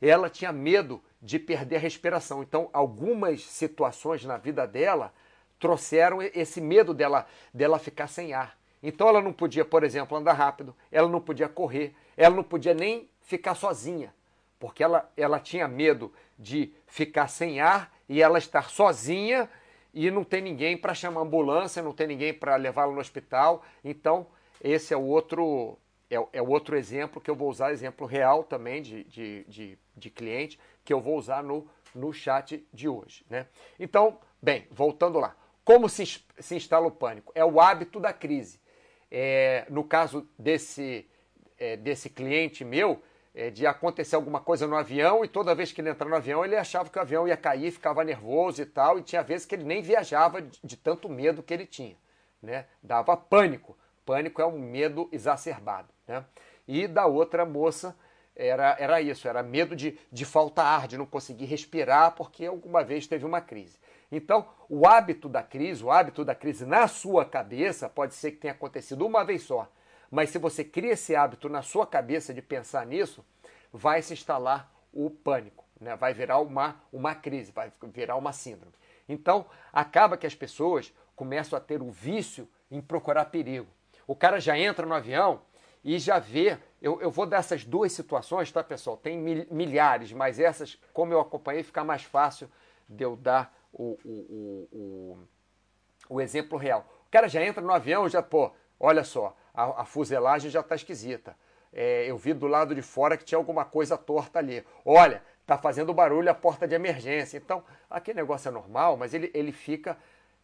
[0.00, 2.42] ela tinha medo de perder a respiração.
[2.42, 5.12] Então, algumas situações na vida dela
[5.58, 8.58] trouxeram esse medo dela, dela ficar sem ar.
[8.82, 12.72] Então ela não podia, por exemplo, andar rápido, ela não podia correr, ela não podia
[12.72, 14.14] nem ficar sozinha,
[14.58, 19.48] porque ela, ela tinha medo de ficar sem ar e ela estar sozinha
[19.92, 23.64] e não ter ninguém para chamar ambulância, não ter ninguém para levá-la no hospital.
[23.84, 24.26] Então,
[24.62, 25.78] esse é o outro
[26.10, 30.10] é, é outro exemplo que eu vou usar, exemplo real também de, de, de, de
[30.10, 33.24] cliente, que eu vou usar no, no chat de hoje.
[33.30, 33.46] Né?
[33.78, 35.36] Então, bem, voltando lá.
[35.64, 36.04] Como se,
[36.38, 37.32] se instala o pânico?
[37.34, 38.60] É o hábito da crise.
[39.08, 41.08] É, no caso desse,
[41.56, 43.00] é, desse cliente meu,
[43.52, 46.56] de acontecer alguma coisa no avião e toda vez que ele entrava no avião ele
[46.56, 49.64] achava que o avião ia cair, ficava nervoso e tal, e tinha vezes que ele
[49.64, 51.96] nem viajava de, de tanto medo que ele tinha.
[52.42, 52.66] Né?
[52.82, 53.76] Dava pânico.
[54.04, 55.88] Pânico é um medo exacerbado.
[56.08, 56.24] Né?
[56.66, 57.96] E da outra moça
[58.34, 62.82] era, era isso, era medo de, de faltar ar, de não conseguir respirar porque alguma
[62.82, 63.78] vez teve uma crise.
[64.10, 68.38] Então, o hábito da crise, o hábito da crise na sua cabeça, pode ser que
[68.38, 69.68] tenha acontecido uma vez só,
[70.10, 73.24] mas se você cria esse hábito na sua cabeça de pensar nisso,
[73.72, 75.94] vai se instalar o pânico, né?
[75.96, 78.74] vai virar uma, uma crise, vai virar uma síndrome.
[79.08, 83.68] Então, acaba que as pessoas começam a ter o vício em procurar perigo.
[84.06, 85.42] O cara já entra no avião
[85.84, 86.58] e já vê.
[86.80, 88.96] Eu, eu vou dessas duas situações, tá, pessoal?
[88.96, 89.18] Tem
[89.50, 92.50] milhares, mas essas, como eu acompanhei, fica mais fácil
[92.88, 95.18] de eu dar o, o, o,
[96.08, 96.86] o, exemplo real.
[97.06, 100.74] O cara já entra no avião, já, pô, olha só, a, a fuselagem já está
[100.74, 101.36] esquisita.
[101.72, 104.64] É, eu vi do lado de fora que tinha alguma coisa torta ali.
[104.84, 107.36] Olha, tá fazendo barulho a porta de emergência.
[107.36, 109.96] Então, aquele negócio é normal, mas ele, ele fica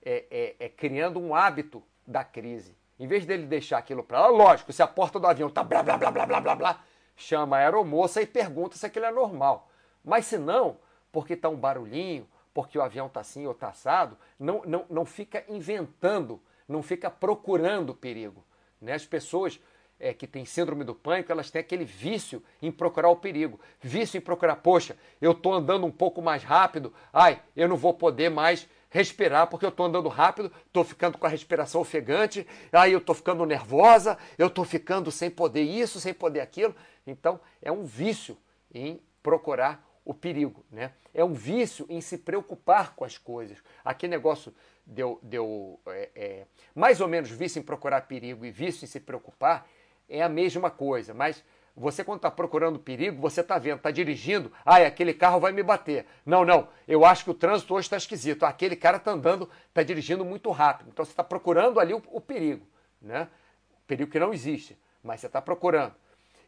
[0.04, 2.76] é, é, é criando um hábito da crise.
[2.98, 5.82] Em vez dele deixar aquilo para lá, lógico, se a porta do avião tá blá
[5.82, 6.84] blá blá blá blá blá blá,
[7.16, 9.68] chama a aeromoça e pergunta se aquilo é normal.
[10.04, 10.78] Mas se não,
[11.10, 15.04] porque tá um barulhinho, porque o avião tá assim ou tá assado, não, não, não
[15.04, 18.45] fica inventando, não fica procurando perigo.
[18.80, 18.92] Né?
[18.92, 19.60] As pessoas
[19.98, 23.58] é, que têm síndrome do pânico, elas têm aquele vício em procurar o perigo.
[23.80, 27.94] Vício em procurar, poxa, eu estou andando um pouco mais rápido, ai, eu não vou
[27.94, 32.92] poder mais respirar porque eu estou andando rápido, estou ficando com a respiração ofegante, aí
[32.92, 36.74] eu estou ficando nervosa, eu estou ficando sem poder isso, sem poder aquilo.
[37.06, 38.36] Então, é um vício
[38.72, 40.92] em procurar o perigo, né?
[41.12, 43.58] É um vício em se preocupar com as coisas.
[43.84, 44.54] Aquele negócio
[44.86, 49.00] deu, deu é, é, mais ou menos vício em procurar perigo e vício em se
[49.00, 49.66] preocupar
[50.08, 51.42] é a mesma coisa, mas
[51.76, 55.62] você, quando está procurando perigo, você está vendo, está dirigindo, ah, aquele carro vai me
[55.62, 56.06] bater.
[56.24, 58.46] Não, não, eu acho que o trânsito hoje está esquisito.
[58.46, 60.88] Aquele cara está andando, está dirigindo muito rápido.
[60.90, 62.66] Então você está procurando ali o, o, perigo,
[63.02, 63.28] né?
[63.86, 65.94] Perigo que não existe, mas você está procurando.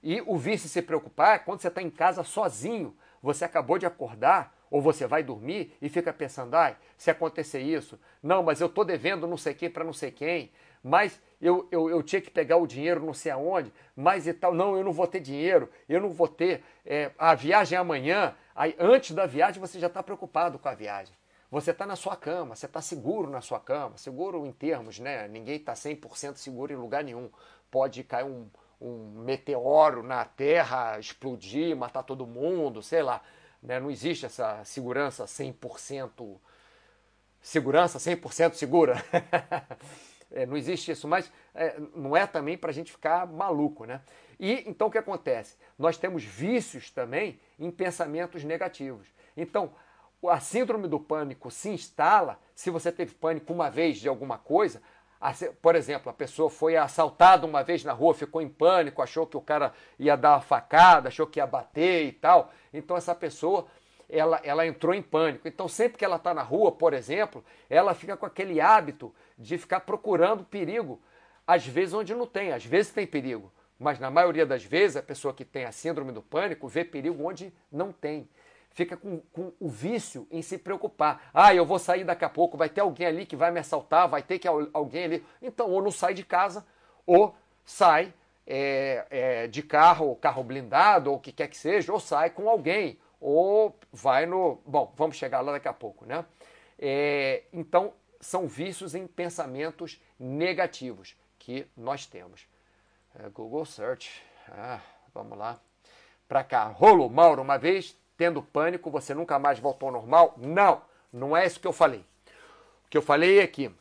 [0.03, 3.87] E o vício se preocupar é quando você está em casa sozinho você acabou de
[3.87, 8.66] acordar ou você vai dormir e fica pensando, ai, se acontecer isso, não, mas eu
[8.66, 10.50] estou devendo não sei quem para não sei quem,
[10.83, 14.54] mas eu, eu, eu tinha que pegar o dinheiro não sei aonde, mas e tal,
[14.54, 18.35] não, eu não vou ter dinheiro, eu não vou ter, é, a viagem é amanhã,
[18.54, 21.14] aí antes da viagem você já está preocupado com a viagem.
[21.50, 25.26] Você está na sua cama, você está seguro na sua cama, seguro em termos, né?
[25.28, 27.31] Ninguém está 100% seguro em lugar nenhum.
[27.70, 28.46] pode cair um,
[28.78, 33.22] um meteoro na Terra, explodir, matar todo mundo, sei lá.
[33.62, 33.81] Né?
[33.81, 36.38] Não existe essa segurança 100%
[37.40, 39.03] segurança 100% segura.
[40.31, 44.01] é, não existe isso, mas é, não é também para a gente ficar maluco, né?
[44.38, 45.57] E então o que acontece?
[45.79, 49.09] Nós temos vícios também em pensamentos negativos.
[49.37, 49.73] Então,
[50.27, 54.83] a síndrome do pânico se instala se você teve pânico uma vez de alguma coisa.
[55.61, 59.37] Por exemplo, a pessoa foi assaltada uma vez na rua, ficou em pânico, achou que
[59.37, 62.52] o cara ia dar uma facada, achou que ia bater e tal.
[62.72, 63.66] Então, essa pessoa
[64.09, 65.46] ela, ela entrou em pânico.
[65.46, 69.59] Então, sempre que ela está na rua, por exemplo, ela fica com aquele hábito de
[69.59, 71.00] ficar procurando perigo,
[71.46, 73.52] às vezes onde não tem, às vezes tem perigo.
[73.78, 77.24] Mas na maioria das vezes, a pessoa que tem a síndrome do pânico vê perigo
[77.24, 78.28] onde não tem.
[78.79, 81.31] Fica com, com o vício em se preocupar.
[81.35, 84.09] Ah, eu vou sair daqui a pouco, vai ter alguém ali que vai me assaltar,
[84.09, 85.27] vai ter que alguém ali.
[85.43, 86.64] Então, ou não sai de casa,
[87.05, 88.14] ou sai
[88.47, 92.49] é, é, de carro, carro blindado, ou o que quer que seja, ou sai com
[92.49, 94.62] alguém, ou vai no.
[94.64, 96.25] Bom, vamos chegar lá daqui a pouco, né?
[96.79, 102.47] É, então, são vícios em pensamentos negativos que nós temos.
[103.19, 104.23] É, Google Search.
[104.49, 104.79] Ah,
[105.12, 105.59] vamos lá.
[106.29, 106.67] Para cá.
[106.67, 110.35] Rolo, Mauro, uma vez tendo pânico, você nunca mais voltou ao normal?
[110.37, 112.04] Não, não é isso que eu falei.
[112.85, 113.72] O que eu falei é que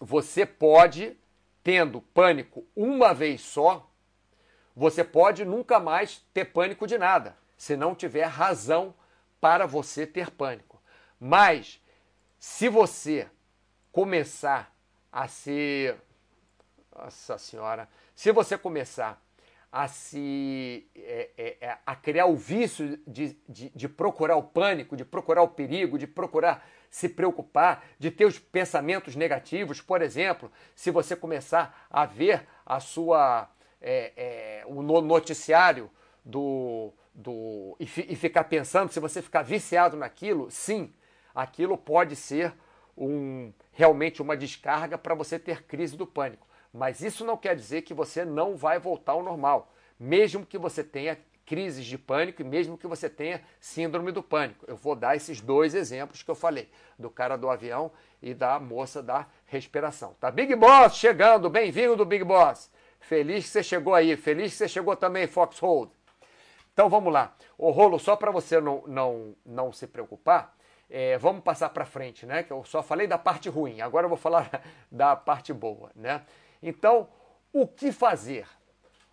[0.00, 1.16] você pode,
[1.62, 3.88] tendo pânico uma vez só,
[4.74, 8.94] você pode nunca mais ter pânico de nada se não tiver razão
[9.40, 10.80] para você ter pânico.
[11.20, 11.80] Mas
[12.38, 13.28] se você
[13.92, 14.74] começar
[15.12, 15.98] a ser.
[16.94, 17.88] Nossa Senhora!
[18.14, 19.22] Se você começar
[19.76, 24.96] a se é, é, é, a criar o vício de, de, de, procurar o pânico,
[24.96, 30.50] de procurar o perigo, de procurar se preocupar, de ter os pensamentos negativos, por exemplo,
[30.74, 35.90] se você começar a ver a sua é, é, o noticiário
[36.24, 40.90] do do e, e ficar pensando, se você ficar viciado naquilo, sim,
[41.34, 42.54] aquilo pode ser
[42.96, 46.46] um realmente uma descarga para você ter crise do pânico.
[46.72, 50.84] Mas isso não quer dizer que você não vai voltar ao normal, mesmo que você
[50.84, 54.64] tenha crises de pânico e mesmo que você tenha síndrome do pânico.
[54.68, 58.58] Eu vou dar esses dois exemplos que eu falei, do cara do avião e da
[58.58, 60.14] moça da respiração.
[60.20, 62.70] Tá Big Boss chegando, bem-vindo do Big Boss.
[62.98, 65.92] Feliz que você chegou aí, feliz que você chegou também, Foxhold.
[66.72, 67.34] Então vamos lá.
[67.56, 70.54] O rolo, só para você não, não, não se preocupar,
[70.90, 72.42] é, vamos passar para frente, né?
[72.42, 76.22] Que eu só falei da parte ruim, agora eu vou falar da parte boa, né?
[76.62, 77.08] Então,
[77.52, 78.46] o que fazer?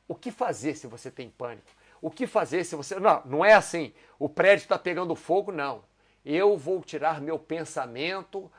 [0.08, 1.67] O que fazer se você tem pânico?
[2.01, 2.99] O que fazer se você.
[2.99, 5.84] Não, não é assim, o prédio está pegando fogo, não.
[6.25, 8.51] Eu vou tirar meu pensamento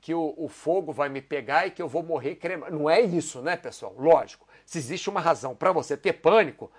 [0.00, 2.76] que o, o, fogo vai me pegar e que eu vou morrer cremado.
[2.76, 3.94] Não é isso, né, pessoal?
[3.98, 4.46] Lógico.
[4.64, 6.70] Se existe uma razão para você ter pânico,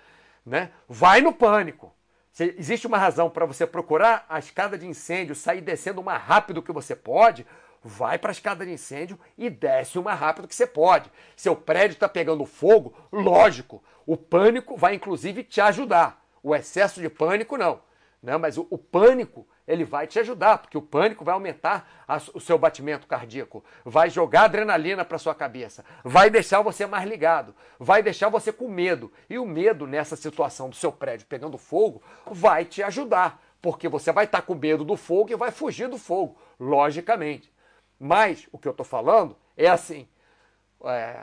[0.44, 0.70] né?
[0.88, 1.94] Vai no pânico.
[2.32, 6.20] Se existe uma razão para você procurar a escada de incêndio, sair descendo o mais
[6.20, 7.46] rápido que você pode,
[7.84, 11.10] vai para a escada de incêndio e desce o mais rápido que você pode.
[11.36, 16.24] Seu prédio está pegando fogo, lógico, o pânico vai inclusive te ajudar.
[16.42, 17.80] O excesso de pânico não.
[18.22, 18.36] Né?
[18.38, 22.40] Mas o, o pânico ele vai te ajudar, porque o pânico vai aumentar a, o
[22.40, 28.02] seu batimento cardíaco, vai jogar adrenalina para sua cabeça, vai deixar você mais ligado, vai
[28.02, 29.10] deixar você com medo.
[29.28, 34.12] E o medo nessa situação do seu prédio pegando fogo vai te ajudar, porque você
[34.12, 37.53] vai estar tá com medo do fogo e vai fugir do fogo, logicamente.
[38.04, 40.06] Mas o que eu estou falando é assim:
[40.84, 41.22] é,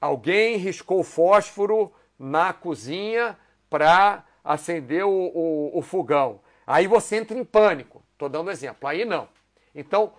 [0.00, 3.38] alguém riscou fósforo na cozinha
[3.70, 6.40] para acender o, o, o fogão.
[6.66, 8.02] Aí você entra em pânico.
[8.14, 8.88] Estou dando exemplo.
[8.88, 9.28] Aí não.
[9.72, 10.12] Então,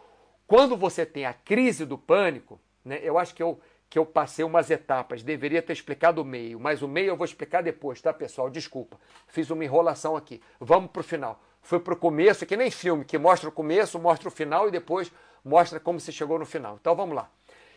[0.47, 4.45] quando você tem a crise do pânico, né, eu acho que eu, que eu passei
[4.45, 5.21] umas etapas.
[5.21, 8.49] Deveria ter explicado o meio, mas o meio eu vou explicar depois, tá, pessoal?
[8.49, 8.97] Desculpa.
[9.27, 10.41] Fiz uma enrolação aqui.
[10.58, 11.38] Vamos para o final.
[11.62, 14.71] Foi para o começo, que nem filme, que mostra o começo, mostra o final e
[14.71, 15.12] depois
[15.43, 16.77] mostra como se chegou no final.
[16.80, 17.30] Então vamos lá.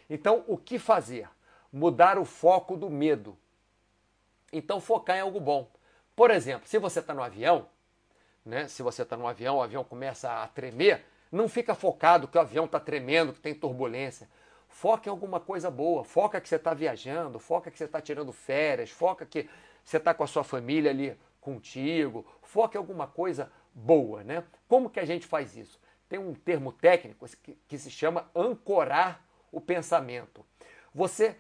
[0.09, 1.29] Então, o que fazer?
[1.72, 3.37] Mudar o foco do medo.
[4.53, 5.68] Então, focar em algo bom.
[6.14, 7.66] Por exemplo, se você está no avião,
[8.44, 8.68] né?
[8.68, 12.40] Se você está no avião, o avião começa a tremer, não fica focado que o
[12.40, 14.29] avião está tremendo, que tem turbulência.
[14.68, 18.33] Foca em alguma coisa boa, foca que você está viajando, foca que você está tirando
[18.33, 19.48] férias, foca que
[19.85, 24.44] você está com a sua família ali contigo, foca em alguma coisa boa, né?
[24.68, 25.81] Como que a gente faz isso?
[26.08, 30.44] Tem um termo técnico que, que se chama ancorar o pensamento.
[30.94, 31.36] Você,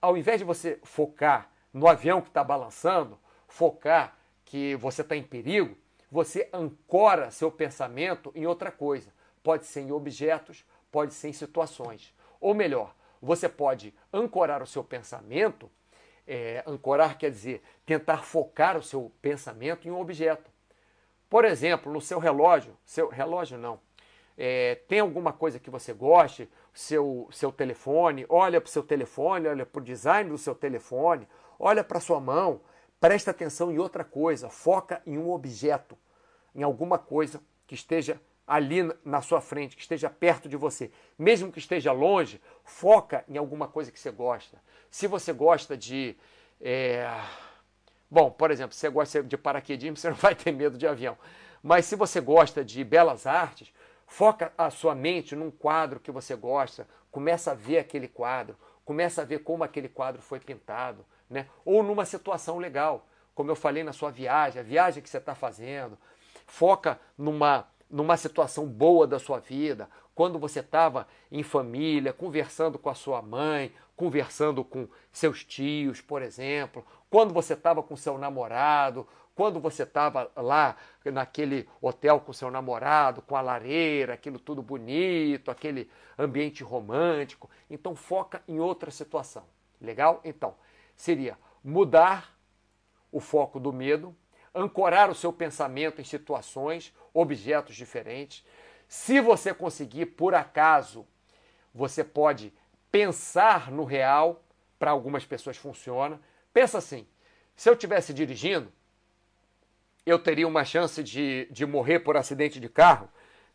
[0.00, 5.22] ao invés de você focar no avião que está balançando, focar que você está em
[5.22, 5.76] perigo,
[6.10, 9.12] você ancora seu pensamento em outra coisa.
[9.42, 12.12] Pode ser em objetos, pode ser em situações.
[12.40, 15.70] Ou melhor, você pode ancorar o seu pensamento.
[16.26, 20.50] É, ancorar quer dizer tentar focar o seu pensamento em um objeto.
[21.30, 23.80] Por exemplo, no seu relógio, seu relógio não,
[24.36, 29.46] é, tem alguma coisa que você goste, seu, seu telefone, olha para o seu telefone,
[29.46, 32.60] olha para o design do seu telefone, olha para sua mão,
[32.98, 35.96] presta atenção em outra coisa, foca em um objeto,
[36.52, 40.90] em alguma coisa que esteja ali na sua frente, que esteja perto de você.
[41.16, 44.60] Mesmo que esteja longe, foca em alguma coisa que você gosta.
[44.90, 46.16] Se você gosta de.
[46.60, 47.08] É...
[48.10, 51.16] Bom, por exemplo, se você gosta de paraquedismo, você não vai ter medo de avião.
[51.62, 53.72] Mas se você gosta de belas artes,
[54.06, 59.22] foca a sua mente num quadro que você gosta, começa a ver aquele quadro, começa
[59.22, 61.46] a ver como aquele quadro foi pintado, né?
[61.64, 65.34] Ou numa situação legal, como eu falei na sua viagem, a viagem que você está
[65.34, 65.96] fazendo.
[66.46, 72.88] Foca numa numa situação boa da sua vida, quando você estava em família, conversando com
[72.88, 79.06] a sua mãe, conversando com seus tios, por exemplo, quando você estava com seu namorado,
[79.34, 85.50] quando você estava lá naquele hotel com seu namorado, com a lareira, aquilo tudo bonito,
[85.50, 87.50] aquele ambiente romântico.
[87.68, 89.44] Então foca em outra situação.
[89.80, 90.20] Legal?
[90.24, 90.54] Então,
[90.94, 92.36] seria mudar
[93.10, 94.14] o foco do medo
[94.54, 98.44] ancorar o seu pensamento em situações, objetos diferentes.
[98.88, 101.06] Se você conseguir, por acaso,
[101.74, 102.52] você pode
[102.90, 104.42] pensar no real,
[104.78, 106.20] para algumas pessoas funciona.
[106.52, 107.06] Pensa assim:
[107.56, 108.72] se eu estivesse dirigindo,
[110.04, 113.08] eu teria uma chance de, de morrer por acidente de carro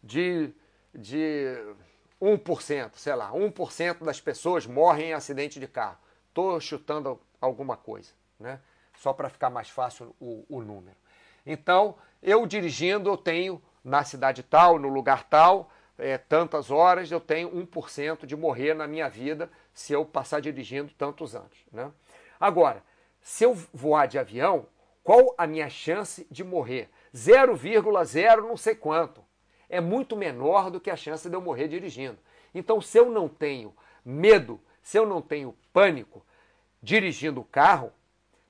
[0.03, 0.53] de,
[0.93, 1.57] de
[2.21, 5.97] 1%, sei lá, 1% das pessoas morrem em acidente de carro.
[6.29, 8.59] Estou chutando alguma coisa, né?
[8.97, 10.95] só para ficar mais fácil o, o número.
[11.45, 17.19] Então, eu dirigindo, eu tenho na cidade tal, no lugar tal, é, tantas horas, eu
[17.19, 21.57] tenho 1% de morrer na minha vida se eu passar dirigindo tantos anos.
[21.71, 21.91] Né?
[22.39, 22.83] Agora,
[23.21, 24.67] se eu voar de avião,
[25.03, 26.89] qual a minha chance de morrer?
[27.13, 29.23] 0,0 não sei quanto.
[29.69, 32.17] É muito menor do que a chance de eu morrer dirigindo.
[32.53, 36.25] Então, se eu não tenho medo, se eu não tenho pânico
[36.81, 37.91] dirigindo o carro,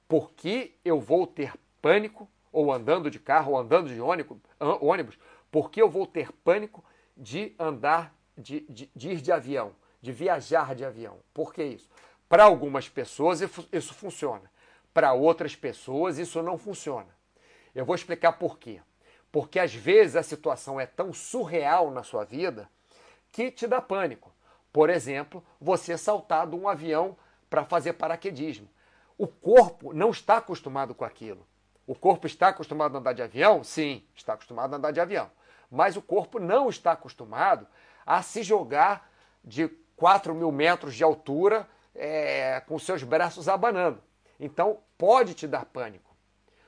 [0.07, 5.17] por que eu vou ter pânico, ou andando de carro, ou andando de ônibus,
[5.51, 6.83] por que eu vou ter pânico
[7.15, 11.17] de andar, de, de, de ir de avião, de viajar de avião?
[11.33, 11.89] Por que isso?
[12.27, 14.49] Para algumas pessoas isso funciona,
[14.93, 17.15] para outras pessoas isso não funciona.
[17.73, 18.81] Eu vou explicar por quê.
[19.31, 22.69] Porque às vezes a situação é tão surreal na sua vida
[23.31, 24.31] que te dá pânico.
[24.71, 27.17] Por exemplo, você saltar de um avião
[27.49, 28.69] para fazer paraquedismo.
[29.17, 31.45] O corpo não está acostumado com aquilo.
[31.85, 33.63] O corpo está acostumado a andar de avião?
[33.63, 35.29] Sim, está acostumado a andar de avião.
[35.69, 37.67] Mas o corpo não está acostumado
[38.05, 39.11] a se jogar
[39.43, 44.01] de 4 mil metros de altura é, com seus braços abanando.
[44.39, 46.15] Então, pode te dar pânico.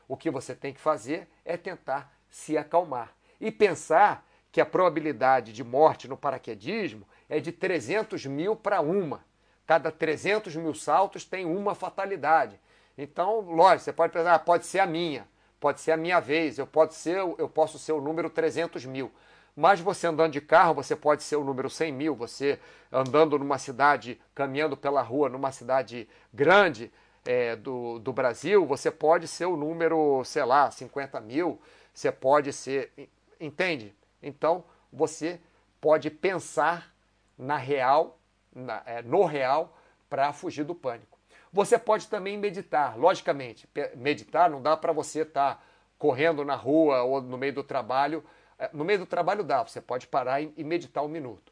[0.08, 5.54] O que você tem que fazer é tentar se acalmar e pensar que a probabilidade
[5.54, 9.24] de morte no paraquedismo é de 300 mil para uma.
[9.66, 12.60] Cada 300 mil saltos tem uma fatalidade.
[12.98, 15.28] Então, lógico, você pode pensar, ah, pode ser a minha,
[15.60, 19.12] pode ser a minha vez, eu, pode ser, eu posso ser o número 300 mil.
[19.60, 22.16] Mas você andando de carro, você pode ser o número 100 mil.
[22.16, 22.60] Você
[22.92, 26.94] andando numa cidade, caminhando pela rua, numa cidade grande
[27.26, 31.60] é, do, do Brasil, você pode ser o número, sei lá, 50 mil.
[31.92, 32.94] Você pode ser.
[33.42, 33.96] Entende?
[34.22, 35.42] Então, você
[35.82, 36.94] pode pensar
[37.36, 38.20] na real
[38.54, 39.76] na, é, no real
[40.08, 41.18] para fugir do pânico.
[41.52, 43.68] Você pode também meditar, logicamente.
[43.96, 45.62] Meditar não dá para você estar tá
[45.98, 48.24] correndo na rua ou no meio do trabalho.
[48.60, 51.52] É, no meio do trabalho dá, você pode parar e, meditar um minuto.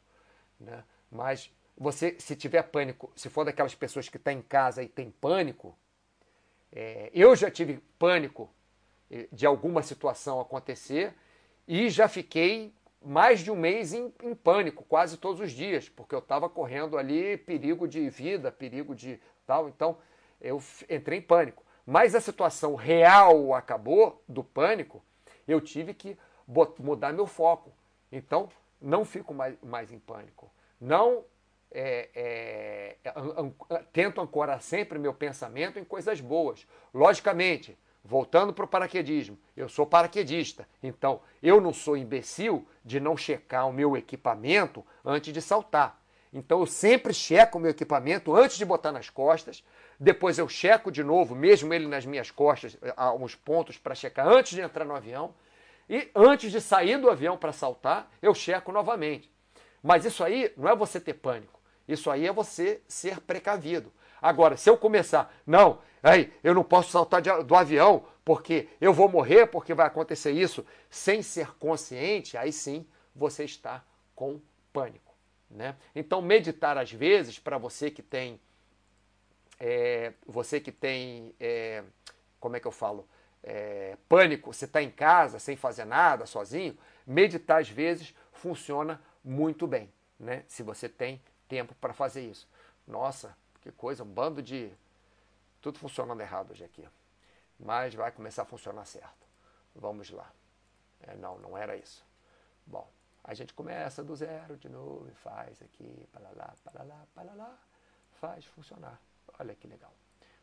[0.58, 0.82] Né?
[1.10, 4.88] Mas você, se tiver pânico, se for daquelas pessoas que estão tá em casa e
[4.88, 5.76] tem pânico,
[6.72, 8.50] é, eu já tive pânico
[9.10, 11.14] eh, de alguma situação acontecer
[11.66, 16.14] e já fiquei mais de um mês em, em pânico, quase todos os dias, porque
[16.14, 19.68] eu estava correndo ali perigo de vida, perigo de tal.
[19.68, 19.96] Então
[20.40, 21.64] eu entrei em pânico.
[21.86, 25.04] Mas a situação real acabou do pânico,
[25.46, 26.18] eu tive que
[26.78, 27.72] mudar meu foco.
[28.10, 28.48] Então
[28.80, 30.50] não fico mais, mais em pânico.
[30.80, 31.24] Não
[31.70, 36.66] é, é, an, an, tento ancorar sempre meu pensamento em coisas boas.
[36.92, 43.16] Logicamente, voltando para o paraquedismo, eu sou paraquedista, então eu não sou imbecil de não
[43.16, 46.00] checar o meu equipamento antes de saltar.
[46.32, 49.64] Então eu sempre checo o meu equipamento antes de botar nas costas,
[49.98, 54.28] depois eu checo de novo, mesmo ele nas minhas costas, há uns pontos para checar
[54.28, 55.34] antes de entrar no avião,
[55.88, 59.30] e antes de sair do avião para saltar, eu checo novamente.
[59.82, 61.60] Mas isso aí não é você ter pânico.
[61.86, 63.92] Isso aí é você ser precavido.
[64.20, 68.92] Agora, se eu começar, não, aí, eu não posso saltar de, do avião porque eu
[68.92, 72.84] vou morrer, porque vai acontecer isso, sem ser consciente, aí sim
[73.14, 73.84] você está
[74.16, 74.40] com
[74.72, 75.14] pânico.
[75.48, 75.76] Né?
[75.94, 78.40] Então, meditar às vezes, para você que tem.
[79.60, 81.32] É, você que tem.
[81.38, 81.84] É,
[82.40, 83.08] como é que eu falo?
[83.48, 86.76] É, pânico, você está em casa sem fazer nada, sozinho,
[87.06, 89.88] meditar às vezes funciona muito bem,
[90.18, 90.44] né?
[90.48, 92.48] Se você tem tempo para fazer isso.
[92.84, 94.72] Nossa, que coisa, um bando de.
[95.62, 96.86] Tudo funcionando errado hoje aqui.
[97.58, 99.26] Mas vai começar a funcionar certo.
[99.74, 100.28] Vamos lá.
[101.00, 102.04] É, não, não era isso.
[102.66, 102.88] Bom,
[103.22, 107.32] a gente começa do zero de novo e faz aqui, para lá, para lá, para
[107.34, 107.58] lá,
[108.20, 109.00] faz funcionar.
[109.38, 109.92] Olha que legal.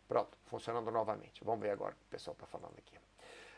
[0.07, 1.43] Pronto, funcionando novamente.
[1.43, 2.97] Vamos ver agora o que o pessoal está falando aqui.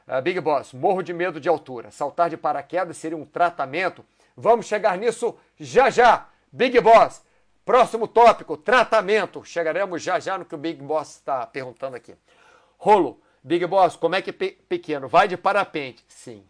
[0.08, 1.90] Uh, Big Boss, morro de medo de altura.
[1.92, 4.06] Saltar de paraquedas seria um tratamento?
[4.38, 6.30] Vamos chegar nisso já já.
[6.52, 7.24] Big Boss,
[7.66, 9.44] próximo tópico, tratamento.
[9.44, 12.16] Chegaremos já já no que o Big Boss está perguntando aqui.
[12.78, 15.08] Rolo, Big Boss, como é que pe pequeno?
[15.08, 16.06] Vai de parapente?
[16.08, 16.46] Sim.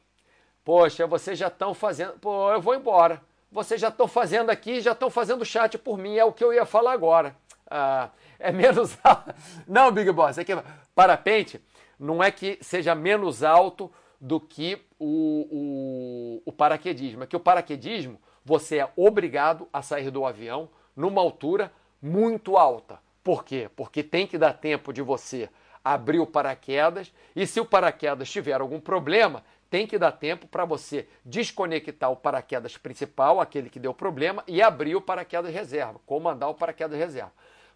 [0.63, 2.19] Poxa, vocês já estão fazendo.
[2.19, 3.21] Pô, eu vou embora.
[3.51, 6.17] Vocês já estão fazendo aqui, já estão fazendo chat por mim.
[6.17, 7.35] É o que eu ia falar agora.
[7.69, 8.09] Ah,
[8.39, 9.33] é menos alto.
[9.67, 10.53] Não, Big Boss, é que
[10.93, 11.61] parapente
[11.99, 17.23] não é que seja menos alto do que o, o, o paraquedismo.
[17.23, 22.99] É que o paraquedismo você é obrigado a sair do avião numa altura muito alta.
[23.23, 23.69] Por quê?
[23.75, 25.49] Porque tem que dar tempo de você
[25.83, 30.63] abrir o paraquedas e se o paraquedas tiver algum problema, tem que dar tempo para
[30.63, 36.49] você desconectar o paraquedas principal, aquele que deu problema, e abrir o paraquedas reserva, comandar
[36.49, 37.33] o paraquedas reserva.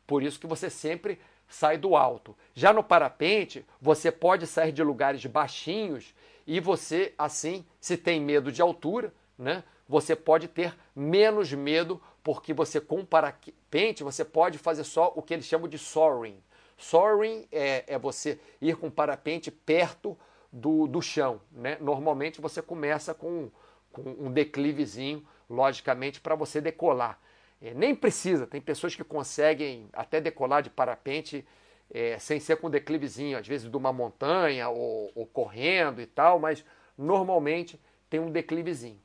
[0.10, 2.36] Por isso que você sempre sai do alto.
[2.56, 6.16] Já no parapente, você pode sair de lugares baixinhos
[6.48, 9.64] e você, assim, se tem medo de altura, né?
[9.88, 15.32] Você pode ter menos medo, porque você com parapente você pode fazer só o que
[15.32, 16.42] eles chamam de soaring.
[16.76, 20.18] Soaring é, é você ir com parapente perto
[20.52, 21.40] do, do chão.
[21.52, 21.78] Né?
[21.80, 23.52] Normalmente você começa com,
[23.94, 27.20] com um declivezinho, logicamente, para você decolar.
[27.62, 31.46] É, nem precisa, tem pessoas que conseguem até decolar de parapente
[31.92, 36.40] é, sem ser com declivezinho, às vezes de uma montanha ou, ou, correndo e tal,
[36.40, 36.64] mas
[36.98, 37.80] normalmente
[38.10, 39.00] tem um declivezinho.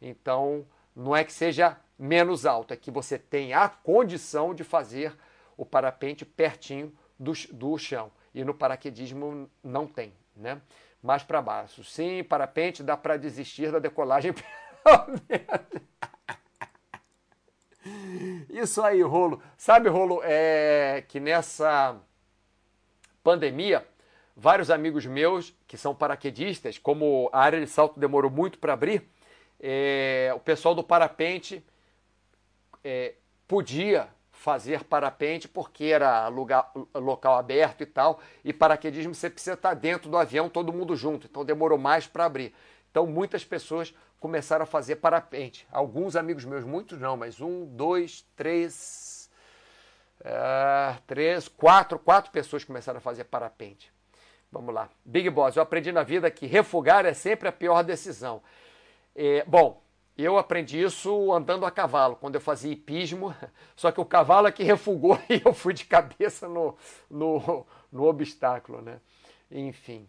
[0.00, 5.14] Então, não é que seja menos alto, é que você tem a condição de fazer
[5.56, 8.10] o parapente pertinho do, do chão.
[8.32, 10.60] E no paraquedismo não tem, né?
[11.02, 11.82] Mais para baixo.
[11.82, 14.32] Sim, parapente dá para desistir da decolagem.
[18.48, 19.42] Isso aí, Rolo.
[19.56, 21.96] Sabe, Rolo, é que nessa
[23.22, 23.86] pandemia,
[24.36, 29.08] vários amigos meus que são paraquedistas, como a área de salto demorou muito para abrir,
[29.60, 31.64] é, o pessoal do parapente
[32.84, 33.14] é,
[33.46, 39.74] podia fazer parapente porque era lugar, local aberto e tal, e paraquedismo você precisa estar
[39.74, 42.54] dentro do avião, todo mundo junto, então demorou mais para abrir.
[42.90, 45.66] Então muitas pessoas começaram a fazer parapente.
[45.70, 49.30] Alguns amigos meus, muitos não, mas um, dois, três,
[50.24, 53.92] é, três, quatro, quatro pessoas começaram a fazer parapente.
[54.50, 54.88] Vamos lá.
[55.04, 58.42] Big Boss, eu aprendi na vida que refugar é sempre a pior decisão.
[59.14, 59.82] É, bom,
[60.16, 63.34] eu aprendi isso andando a cavalo, quando eu fazia hipismo,
[63.76, 66.76] só que o cavalo é que refugou e eu fui de cabeça no,
[67.08, 69.00] no, no obstáculo, né?
[69.50, 70.08] Enfim.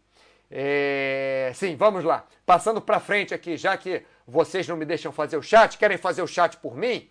[0.50, 1.52] É...
[1.56, 2.26] Sim, vamos lá.
[2.45, 6.22] Passando para frente aqui, já que vocês não me deixam fazer o chat, querem fazer
[6.22, 7.10] o chat por mim?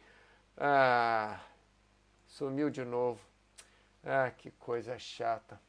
[0.57, 1.41] Ah,
[2.26, 3.20] sumiu de novo.
[4.05, 5.61] Ah, que coisa chata.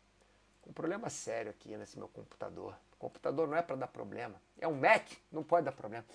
[0.67, 2.76] Um problema sério aqui nesse meu computador.
[2.93, 4.41] O computador não é para dar problema.
[4.59, 6.05] É um Mac, não pode dar problema.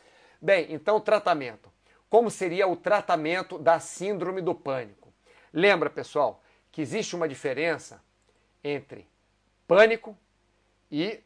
[0.40, 1.72] Bem, então tratamento.
[2.08, 5.12] Como seria o tratamento da síndrome do pânico?
[5.52, 8.02] Lembra, pessoal, que existe uma diferença
[8.62, 9.08] entre
[9.66, 10.16] pânico
[10.90, 11.20] e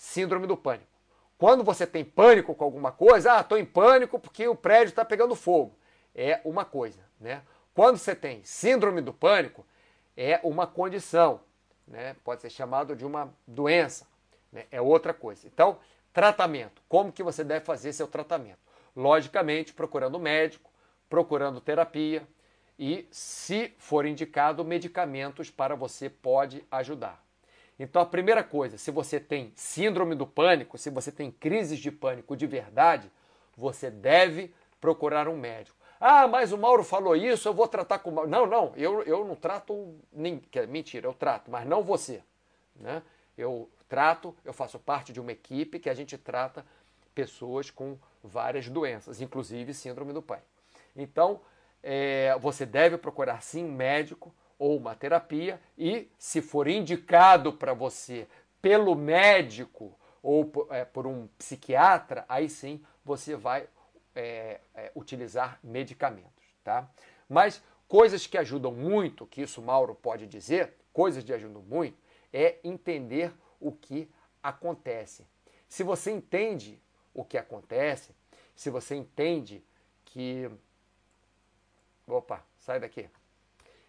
[0.00, 0.86] síndrome do pânico.
[1.36, 5.04] Quando você tem pânico com alguma coisa, ah, estou em pânico porque o prédio está
[5.04, 5.76] pegando fogo.
[6.14, 7.42] É uma coisa, né?
[7.74, 9.64] Quando você tem síndrome do pânico,
[10.16, 11.40] é uma condição,
[11.86, 12.16] né?
[12.24, 14.06] Pode ser chamado de uma doença,
[14.52, 14.66] né?
[14.70, 15.46] É outra coisa.
[15.46, 15.78] Então,
[16.18, 16.82] Tratamento.
[16.88, 18.58] Como que você deve fazer seu tratamento?
[18.96, 20.68] Logicamente, procurando médico,
[21.08, 22.26] procurando terapia
[22.76, 27.24] e, se for indicado, medicamentos para você pode ajudar.
[27.78, 31.92] Então, a primeira coisa, se você tem síndrome do pânico, se você tem crises de
[31.92, 33.10] pânico de verdade,
[33.56, 35.76] você deve procurar um médico.
[36.00, 38.10] Ah, mas o Mauro falou isso, eu vou tratar com.
[38.26, 39.96] Não, não, eu, eu não trato.
[40.12, 42.22] Nem, mentira, eu trato, mas não você.
[42.76, 43.02] Né?
[43.36, 46.64] Eu trato, eu faço parte de uma equipe que a gente trata
[47.14, 50.46] pessoas com várias doenças, inclusive síndrome do pânico.
[50.94, 51.40] Então,
[51.82, 57.72] é, você deve procurar sim um médico ou uma terapia e, se for indicado para
[57.72, 58.26] você
[58.60, 63.68] pelo médico ou por, é, por, um psiquiatra, aí sim você vai
[64.14, 66.90] é, é, utilizar medicamentos, tá?
[67.28, 71.96] Mas coisas que ajudam muito, que isso Mauro pode dizer, coisas que ajudam muito,
[72.32, 74.10] é entender o que
[74.42, 75.26] acontece.
[75.68, 76.80] Se você entende
[77.14, 78.14] o que acontece,
[78.54, 79.62] se você entende
[80.04, 80.50] que.
[82.06, 83.08] Opa, sai daqui.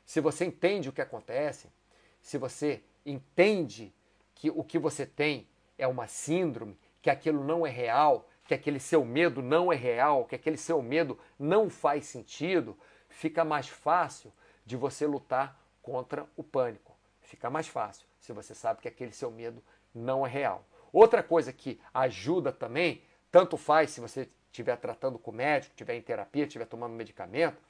[0.10, 1.72] Se você entende o que acontece,
[2.20, 3.94] se você entende
[4.34, 5.48] que o que você tem
[5.78, 10.26] é uma síndrome, que aquilo não é real, que aquele seu medo não é real,
[10.26, 12.76] que aquele seu medo não faz sentido,
[13.08, 14.34] fica mais fácil
[14.66, 16.98] de você lutar contra o pânico.
[17.22, 20.66] Fica mais fácil se você sabe que aquele seu medo não é real.
[20.92, 26.02] Outra coisa que ajuda também, tanto faz se você estiver tratando com médico, estiver em
[26.02, 27.62] terapia, estiver tomando medicamento,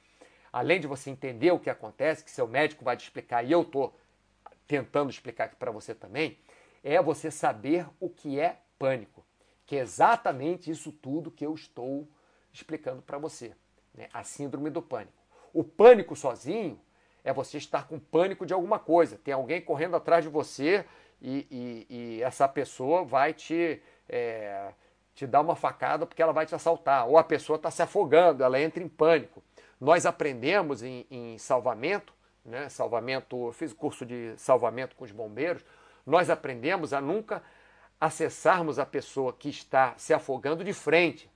[0.52, 3.62] além de você entender o que acontece, que seu médico vai te explicar, e eu
[3.62, 3.98] estou
[4.66, 6.38] tentando explicar aqui para você também,
[6.82, 9.24] é você saber o que é pânico,
[9.66, 12.08] que é exatamente isso tudo que eu estou
[12.52, 13.54] explicando para você,
[13.94, 14.08] né?
[14.12, 15.12] a síndrome do pânico.
[15.52, 16.80] O pânico sozinho
[17.22, 20.84] é você estar com pânico de alguma coisa, tem alguém correndo atrás de você
[21.20, 24.72] e, e, e essa pessoa vai te, é,
[25.14, 28.42] te dar uma facada porque ela vai te assaltar, ou a pessoa está se afogando,
[28.42, 29.42] ela entra em pânico.
[29.80, 32.12] Nós aprendemos em, em salvamento,
[32.44, 35.64] né, salvamento, fiz curso de salvamento com os bombeiros,
[36.06, 37.42] nós aprendemos a nunca
[38.00, 41.30] acessarmos a pessoa que está se afogando de frente,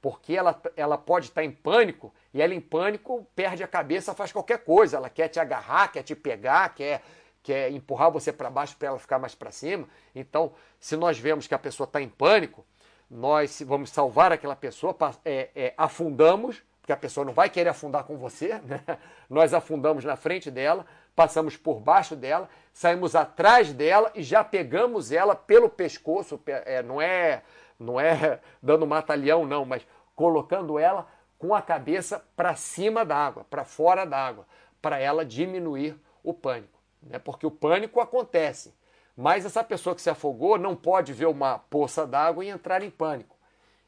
[0.00, 4.32] porque ela, ela pode estar em pânico e ela em pânico perde a cabeça, faz
[4.32, 7.02] qualquer coisa, ela quer te agarrar, quer te pegar, quer
[7.42, 9.88] quer empurrar você para baixo para ela ficar mais para cima.
[10.14, 12.66] Então, se nós vemos que a pessoa está em pânico,
[13.10, 18.04] nós vamos salvar aquela pessoa, é, é, afundamos, porque a pessoa não vai querer afundar
[18.04, 18.82] com você, né?
[19.28, 20.84] nós afundamos na frente dela,
[21.14, 27.00] passamos por baixo dela, saímos atrás dela e já pegamos ela pelo pescoço, é, não
[27.00, 27.42] é
[27.78, 29.86] não é dando mata-leão não, mas
[30.16, 31.06] colocando ela
[31.38, 34.46] com a cabeça para cima da água, para fora da água,
[34.82, 37.18] para ela diminuir o pânico né?
[37.18, 38.74] porque o pânico acontece.
[39.16, 42.90] Mas essa pessoa que se afogou não pode ver uma poça d'água e entrar em
[42.90, 43.36] pânico.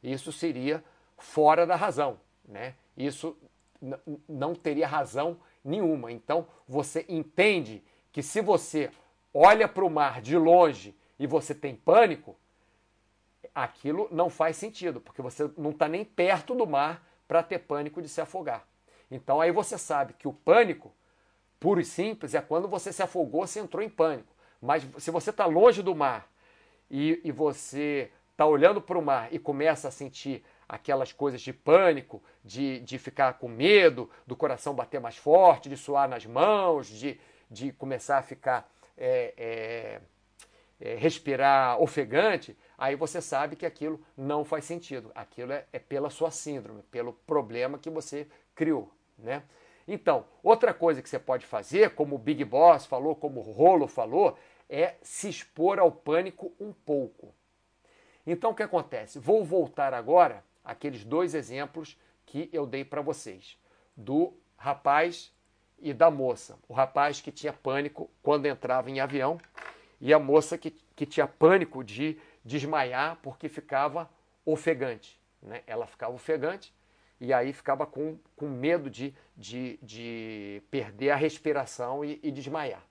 [0.02, 0.82] Isso seria
[1.16, 2.18] fora da razão.
[2.46, 2.74] Né?
[2.96, 3.36] Isso
[4.28, 6.12] não teria razão nenhuma.
[6.12, 7.82] Então você entende
[8.12, 8.90] que se você
[9.32, 12.36] olha para o mar de longe e você tem pânico,
[13.54, 18.00] aquilo não faz sentido, porque você não está nem perto do mar para ter pânico
[18.02, 18.66] de se afogar.
[19.10, 20.92] Então aí você sabe que o pânico
[21.58, 24.32] puro e simples é quando você se afogou, você entrou em pânico.
[24.60, 26.30] Mas se você está longe do mar
[26.90, 31.52] e, e você está olhando para o mar e começa a sentir aquelas coisas de
[31.52, 36.86] pânico, de, de ficar com medo, do coração bater mais forte, de suar nas mãos,
[36.86, 40.00] de, de começar a ficar é, é,
[40.80, 45.12] é, respirar ofegante, aí você sabe que aquilo não faz sentido.
[45.14, 49.42] Aquilo é, é pela sua síndrome, pelo problema que você criou, né?
[49.86, 53.88] Então, outra coisa que você pode fazer, como o Big Boss falou, como o Rolo
[53.88, 54.38] falou,
[54.68, 57.34] é se expor ao pânico um pouco.
[58.26, 59.18] Então, o que acontece?
[59.18, 63.58] Vou voltar agora àqueles dois exemplos que eu dei para vocês,
[63.96, 65.32] do rapaz
[65.78, 66.58] e da moça.
[66.68, 69.38] O rapaz que tinha pânico quando entrava em avião
[70.00, 74.08] e a moça que, que tinha pânico de desmaiar porque ficava
[74.46, 75.20] ofegante.
[75.42, 75.62] Né?
[75.66, 76.72] Ela ficava ofegante
[77.20, 82.82] e aí ficava com, com medo de, de, de perder a respiração e, e desmaiar.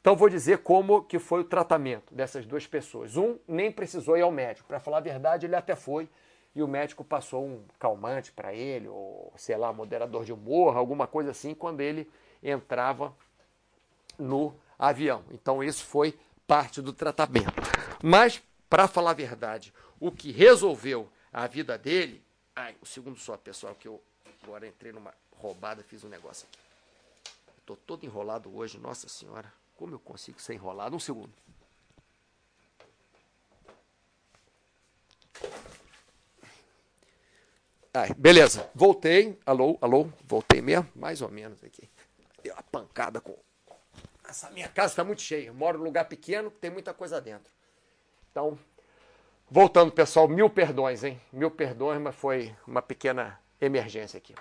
[0.00, 3.16] Então vou dizer como que foi o tratamento dessas duas pessoas.
[3.16, 4.66] Um nem precisou ir ao médico.
[4.66, 6.08] Para falar a verdade, ele até foi
[6.54, 11.06] e o médico passou um calmante para ele, ou sei lá, moderador de humor, alguma
[11.06, 12.10] coisa assim, quando ele
[12.42, 13.14] entrava
[14.18, 15.24] no avião.
[15.30, 17.52] Então isso foi parte do tratamento.
[18.02, 22.22] Mas, para falar a verdade, o que resolveu a vida dele
[22.54, 24.02] Ai, o segundo só, pessoal, que eu
[24.42, 26.58] agora entrei numa roubada, fiz um negócio aqui.
[27.58, 29.50] Estou todo enrolado hoje, nossa senhora.
[29.74, 30.94] Como eu consigo ser enrolado?
[30.94, 31.32] Um segundo.
[37.94, 39.38] Ai, beleza, voltei.
[39.44, 41.88] Alô, alô, voltei mesmo, mais ou menos aqui.
[42.42, 43.36] Deu uma pancada com.
[44.28, 45.48] Essa minha casa está muito cheia.
[45.48, 47.52] Eu moro num lugar pequeno, tem muita coisa dentro.
[48.30, 48.58] Então,
[49.54, 51.20] Voltando, pessoal, mil perdões, hein?
[51.30, 54.34] Mil perdões, mas foi uma pequena emergência aqui.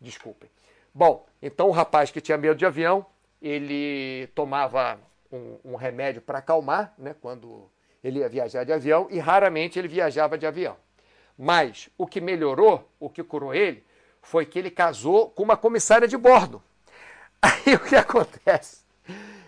[0.00, 0.50] Desculpem.
[0.92, 3.06] Bom, então o rapaz que tinha medo de avião,
[3.40, 4.98] ele tomava
[5.30, 7.14] um, um remédio para acalmar, né?
[7.20, 7.70] Quando
[8.02, 10.76] ele ia viajar de avião, e raramente ele viajava de avião.
[11.42, 13.82] Mas o que melhorou, o que curou ele,
[14.20, 16.62] foi que ele casou com uma comissária de bordo.
[17.40, 18.82] Aí o que acontece?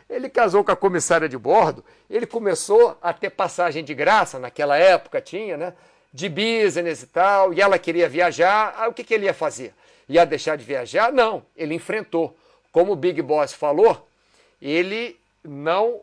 [0.08, 4.78] Ele casou com a comissária de bordo, ele começou a ter passagem de graça, naquela
[4.78, 5.74] época tinha, né?
[6.10, 9.74] De business e tal, e ela queria viajar, aí o que, que ele ia fazer?
[10.08, 11.12] Ia deixar de viajar?
[11.12, 12.34] Não, ele enfrentou.
[12.72, 14.08] Como o Big Boss falou,
[14.62, 16.00] ele não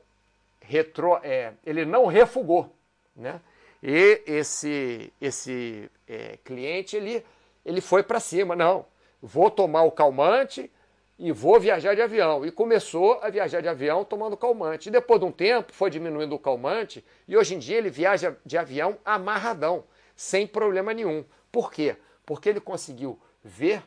[0.61, 2.71] retro, é, ele não refugou,
[3.15, 3.41] né?
[3.81, 7.25] E esse esse é, cliente ele
[7.65, 8.85] ele foi para cima, não,
[9.21, 10.71] vou tomar o calmante
[11.17, 12.45] e vou viajar de avião.
[12.45, 14.87] E começou a viajar de avião tomando calmante.
[14.87, 18.35] E depois de um tempo foi diminuindo o calmante e hoje em dia ele viaja
[18.45, 19.83] de avião amarradão,
[20.15, 21.25] sem problema nenhum.
[21.51, 21.97] Por quê?
[22.25, 23.83] Porque ele conseguiu ver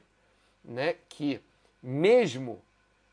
[0.63, 1.41] né, que
[1.83, 2.63] mesmo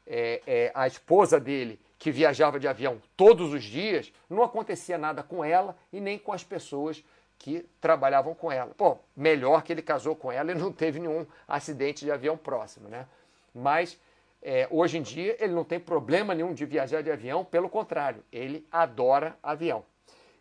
[0.05, 5.21] é, é, a esposa dele que viajava de avião todos os dias, não acontecia nada
[5.21, 7.03] com ela e nem com as pessoas
[7.37, 8.73] que trabalhavam com ela.
[8.75, 12.87] Pô, melhor que ele casou com ela e não teve nenhum acidente de avião próximo,
[12.87, 13.05] né?
[13.53, 13.99] Mas
[14.41, 18.23] é, hoje em dia ele não tem problema nenhum de viajar de avião, pelo contrário,
[18.31, 19.83] ele adora avião.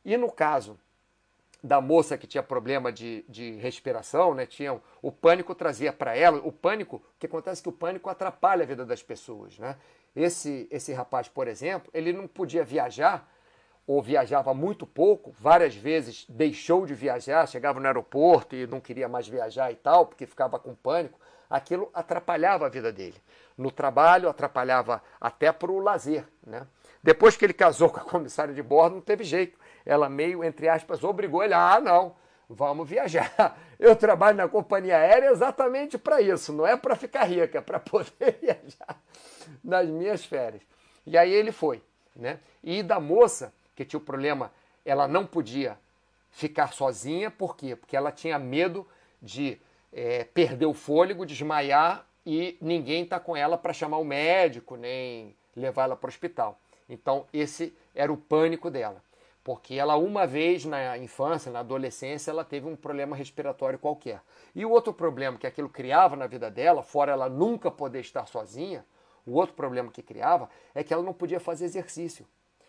[0.04, 0.78] E no caso
[1.62, 4.46] da moça que tinha problema de, de respiração, né?
[4.46, 8.08] Tinha, o pânico trazia para ela, o pânico, o que acontece é que o pânico
[8.08, 9.76] atrapalha a vida das pessoas, né?
[10.14, 13.28] Esse, esse rapaz, por exemplo, ele não podia viajar
[13.86, 19.08] ou viajava muito pouco, várias vezes deixou de viajar, chegava no aeroporto e não queria
[19.08, 21.18] mais viajar e tal, porque ficava com pânico.
[21.48, 23.16] Aquilo atrapalhava a vida dele.
[23.56, 26.26] No trabalho, atrapalhava até para o lazer.
[26.46, 26.66] Né?
[27.02, 29.58] Depois que ele casou com a comissária de bordo, não teve jeito.
[29.86, 32.14] Ela meio, entre aspas, obrigou ele, ah, não,
[32.48, 33.58] vamos viajar.
[33.78, 37.78] Eu trabalho na companhia aérea exatamente para isso, não é para ficar rica, é para
[37.80, 39.00] poder viajar
[39.62, 40.62] nas minhas férias.
[41.06, 41.82] E aí ele foi.
[42.14, 42.40] Né?
[42.62, 44.52] E da moça, que tinha o problema,
[44.84, 45.78] ela não podia
[46.30, 47.76] ficar sozinha, por quê?
[47.76, 48.86] Porque ela tinha medo
[49.22, 49.58] de
[49.92, 55.34] é, perder o fôlego, desmaiar e ninguém está com ela para chamar o médico, nem
[55.56, 56.58] levar ela para o hospital.
[56.88, 59.02] Então, esse era o pânico dela.
[59.48, 64.20] Porque ela, uma vez na infância, na adolescência, ela teve um problema respiratório qualquer.
[64.54, 68.26] E o outro problema que aquilo criava na vida dela, fora ela nunca poder estar
[68.26, 68.84] sozinha,
[69.24, 72.26] o outro problema que criava é que ela não podia fazer exercício.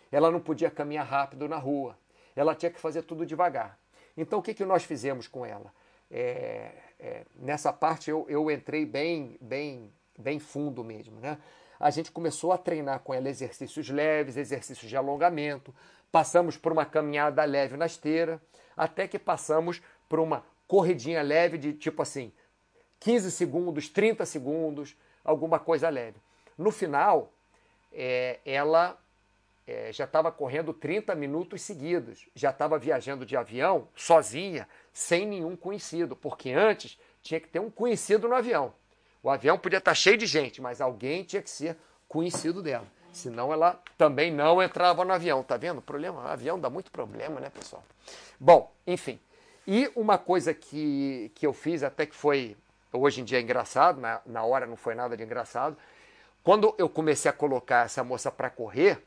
[0.10, 1.98] Ela não podia caminhar rápido na rua.
[2.34, 3.78] Ela tinha que fazer tudo devagar.
[4.16, 5.74] Então, o que, que nós fizemos com ela?
[6.10, 11.20] É, é, nessa parte eu, eu entrei bem, bem, bem fundo mesmo.
[11.20, 11.38] Né?
[11.80, 15.74] A gente começou a treinar com ela exercícios leves, exercícios de alongamento.
[16.12, 18.42] Passamos por uma caminhada leve na esteira,
[18.76, 22.34] até que passamos por uma corridinha leve de tipo assim,
[23.00, 26.18] 15 segundos, 30 segundos, alguma coisa leve.
[26.58, 27.32] No final,
[27.94, 29.00] é, ela
[29.66, 35.56] é, já estava correndo 30 minutos seguidos, já estava viajando de avião sozinha, sem nenhum
[35.56, 38.74] conhecido, porque antes tinha que ter um conhecido no avião.
[39.22, 42.88] O avião podia estar tá cheio de gente, mas alguém tinha que ser conhecido dela.
[43.12, 45.44] Senão ela também não entrava no avião.
[45.44, 45.82] Tá vendo?
[45.82, 47.84] Problema, avião dá muito problema, né, pessoal?
[48.40, 49.20] Bom, enfim.
[49.68, 52.56] E uma coisa que, que eu fiz, até que foi
[52.92, 55.78] hoje em dia engraçado, na, na hora não foi nada de engraçado.
[56.44, 59.04] Quando eu comecei a colocar essa moça para correr,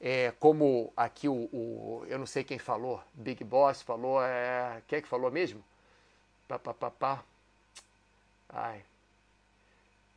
[0.00, 4.98] é, como aqui o, o, eu não sei quem falou, Big Boss falou, é, quem
[4.98, 5.62] é que falou mesmo?
[6.48, 7.24] Pá, pá, pá, pá.
[8.48, 8.84] Ai.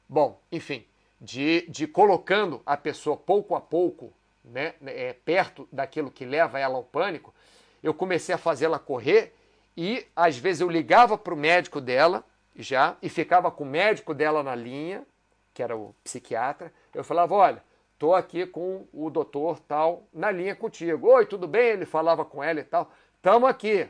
[0.07, 0.85] Bom, enfim,
[1.19, 6.75] de, de colocando a pessoa pouco a pouco né, é, perto daquilo que leva ela
[6.75, 7.33] ao pânico,
[7.81, 9.33] eu comecei a fazê-la correr
[9.75, 12.23] e às vezes eu ligava para o médico dela
[12.55, 15.05] já e ficava com o médico dela na linha,
[15.53, 16.71] que era o psiquiatra.
[16.93, 17.61] Eu falava: olha,
[17.95, 21.07] Estou aqui com o doutor tal na linha contigo.
[21.07, 21.69] Oi, tudo bem?
[21.69, 22.91] Ele falava com ela e tal.
[23.15, 23.89] Estamos aqui.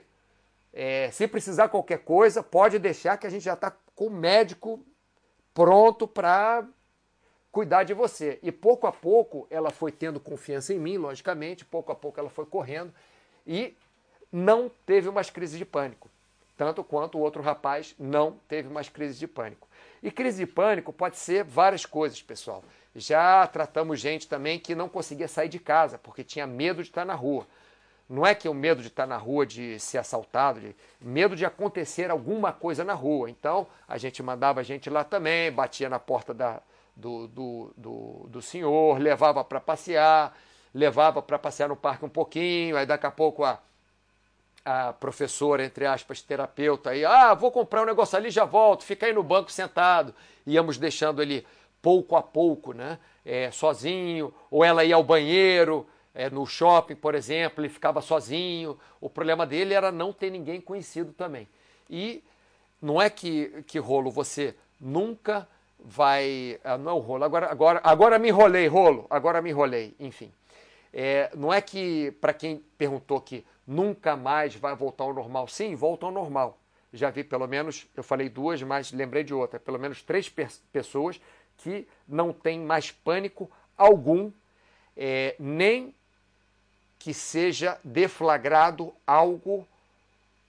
[0.72, 4.80] É, se precisar qualquer coisa, pode deixar que a gente já está com o médico
[5.56, 6.68] pronto para
[7.52, 8.38] cuidar de você.
[8.44, 12.30] E pouco a pouco ela foi tendo confiança em mim, logicamente, pouco a pouco ela
[12.30, 12.94] foi correndo
[13.48, 13.74] e
[14.32, 16.12] não teve mais crise de pânico.
[16.58, 19.68] Tanto quanto o outro rapaz não teve mais crise de pânico.
[20.04, 22.64] E crise de pânico pode ser várias coisas, pessoal.
[22.94, 27.06] Já tratamos gente também que não conseguia sair de casa porque tinha medo de estar
[27.06, 27.48] na rua.
[28.08, 31.46] Não é que o medo de estar na rua, de ser assaltado, de medo de
[31.46, 33.30] acontecer alguma coisa na rua.
[33.30, 36.62] Então a gente mandava a gente lá também, batia na porta da,
[36.96, 40.38] do, do, do, do senhor, levava para passear,
[40.74, 43.60] levava para passear no parque um pouquinho, aí daqui a pouco a,
[44.64, 49.06] a professora, entre aspas, terapeuta, aí, ah, vou comprar um negócio ali, já volto, fica
[49.06, 50.14] aí no banco sentado.
[50.46, 51.46] Íamos deixando ele
[51.82, 52.98] pouco a pouco, né?
[53.24, 58.80] É, sozinho, ou ela ia ao banheiro, é, no shopping, por exemplo, ele ficava sozinho.
[59.02, 61.46] O problema dele era não ter ninguém conhecido também.
[61.90, 62.24] E
[62.82, 65.48] não é que, que rolo você nunca
[65.78, 66.58] vai.
[66.64, 70.32] Ah, não é o rolo, agora, agora, agora me enrolei, rolo, agora me enrolei, enfim.
[70.94, 75.76] É, não é que, para quem perguntou que nunca mais vai voltar ao normal, sim,
[75.76, 76.58] volta ao normal.
[76.94, 80.34] Já vi pelo menos, eu falei duas, mas lembrei de outra, pelo menos três
[80.72, 81.20] pessoas
[81.58, 84.32] que não têm mais pânico algum,
[84.96, 85.94] é, nem
[87.00, 89.68] que seja deflagrado algo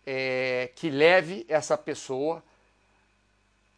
[0.07, 2.43] é, que leve essa pessoa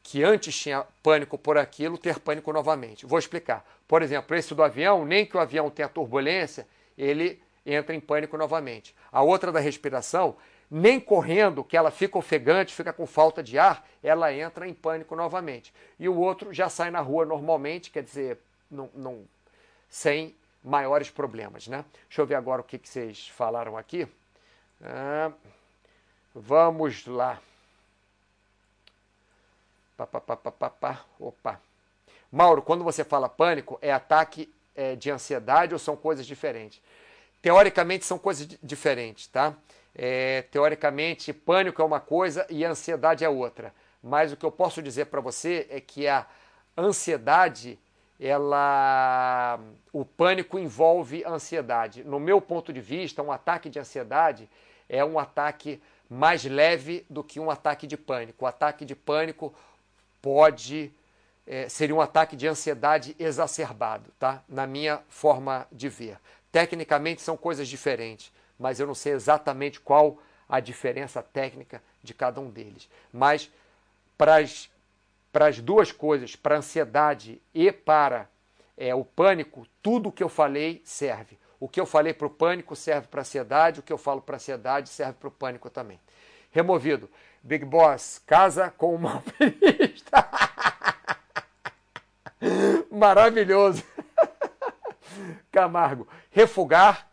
[0.03, 3.05] que antes tinha pânico por aquilo, ter pânico novamente.
[3.05, 3.65] Vou explicar.
[3.87, 6.67] Por exemplo, esse do avião, nem que o avião tenha turbulência,
[6.97, 8.95] ele entra em pânico novamente.
[9.13, 10.37] A outra da respiração,
[10.71, 15.15] nem correndo, que ela fica ofegante, fica com falta de ar, ela entra em pânico
[15.15, 15.75] novamente.
[15.99, 18.39] E o outro já sai na rua normalmente, quer dizer,
[18.71, 19.25] não, não
[19.91, 21.67] sem maiores problemas.
[21.69, 21.85] Né?
[22.09, 24.09] Deixa eu ver agora o que, que vocês falaram aqui.
[24.83, 25.33] Ah,
[26.35, 27.41] vamos lá.
[29.97, 31.05] Pá, pá, pá, pá, pá.
[31.19, 31.61] Opa.
[32.31, 36.81] Mauro, quando você fala pânico, é ataque é, de ansiedade ou são coisas diferentes?
[37.41, 39.55] Teoricamente são coisas diferentes, tá?
[39.95, 43.75] É, teoricamente, pânico é uma coisa e ansiedade é outra.
[44.03, 46.27] Mas o que eu posso dizer para você é que a
[46.77, 47.79] ansiedade,
[48.21, 49.61] ela,
[49.93, 52.03] o pânico envolve ansiedade.
[52.05, 54.49] No meu ponto de vista, um ataque de ansiedade
[54.89, 58.45] é um ataque mais leve do que um ataque de pânico.
[58.45, 59.55] O ataque de pânico
[60.21, 60.93] pode
[61.49, 64.43] é, seria um ataque de ansiedade exacerbado, tá?
[64.47, 66.19] Na minha forma de ver.
[66.53, 72.39] Tecnicamente são coisas diferentes, mas eu não sei exatamente qual a diferença técnica de cada
[72.39, 72.89] um deles.
[73.11, 73.51] Mas
[74.17, 74.69] para as
[75.63, 78.29] duas coisas, para a ansiedade e para
[78.77, 81.39] é, o pânico, tudo o que eu falei serve.
[81.61, 84.21] O que eu falei para o pânico serve para a ansiedade, o que eu falo
[84.21, 85.99] para a ansiedade serve para o pânico também.
[86.51, 87.11] Removido.
[87.43, 90.29] Big Boss, casa com uma alpinista.
[92.91, 93.85] Maravilhoso.
[95.51, 97.09] Camargo, refugar,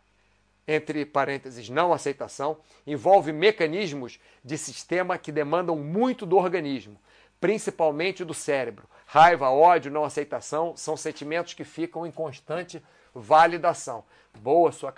[0.66, 7.00] entre parênteses, não aceitação, envolve mecanismos de sistema que demandam muito do organismo,
[7.40, 8.88] principalmente do cérebro.
[9.06, 12.82] Raiva, ódio, não aceitação são sentimentos que ficam em constante
[13.14, 14.04] validação.
[14.38, 14.92] Boa sua,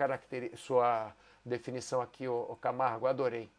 [0.56, 1.12] sua
[1.44, 3.50] definição aqui, ô Camargo, adorei.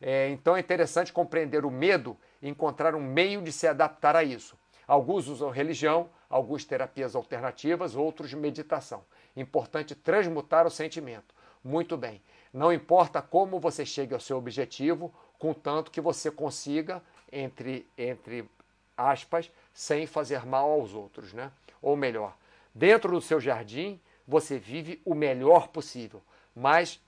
[0.00, 4.22] É, então é interessante compreender o medo e encontrar um meio de se adaptar a
[4.22, 4.56] isso.
[4.86, 9.04] Alguns usam religião, alguns terapias alternativas, outros meditação.
[9.34, 11.34] Importante transmutar o sentimento.
[11.62, 12.20] Muito bem.
[12.52, 17.02] Não importa como você chegue ao seu objetivo, contanto que você consiga,
[17.34, 18.48] entre, entre
[18.96, 21.50] aspas, sem fazer mal aos outros, né?
[21.82, 22.34] Ou melhor,
[22.74, 26.22] dentro do seu jardim, você vive o melhor possível,
[26.54, 27.00] mas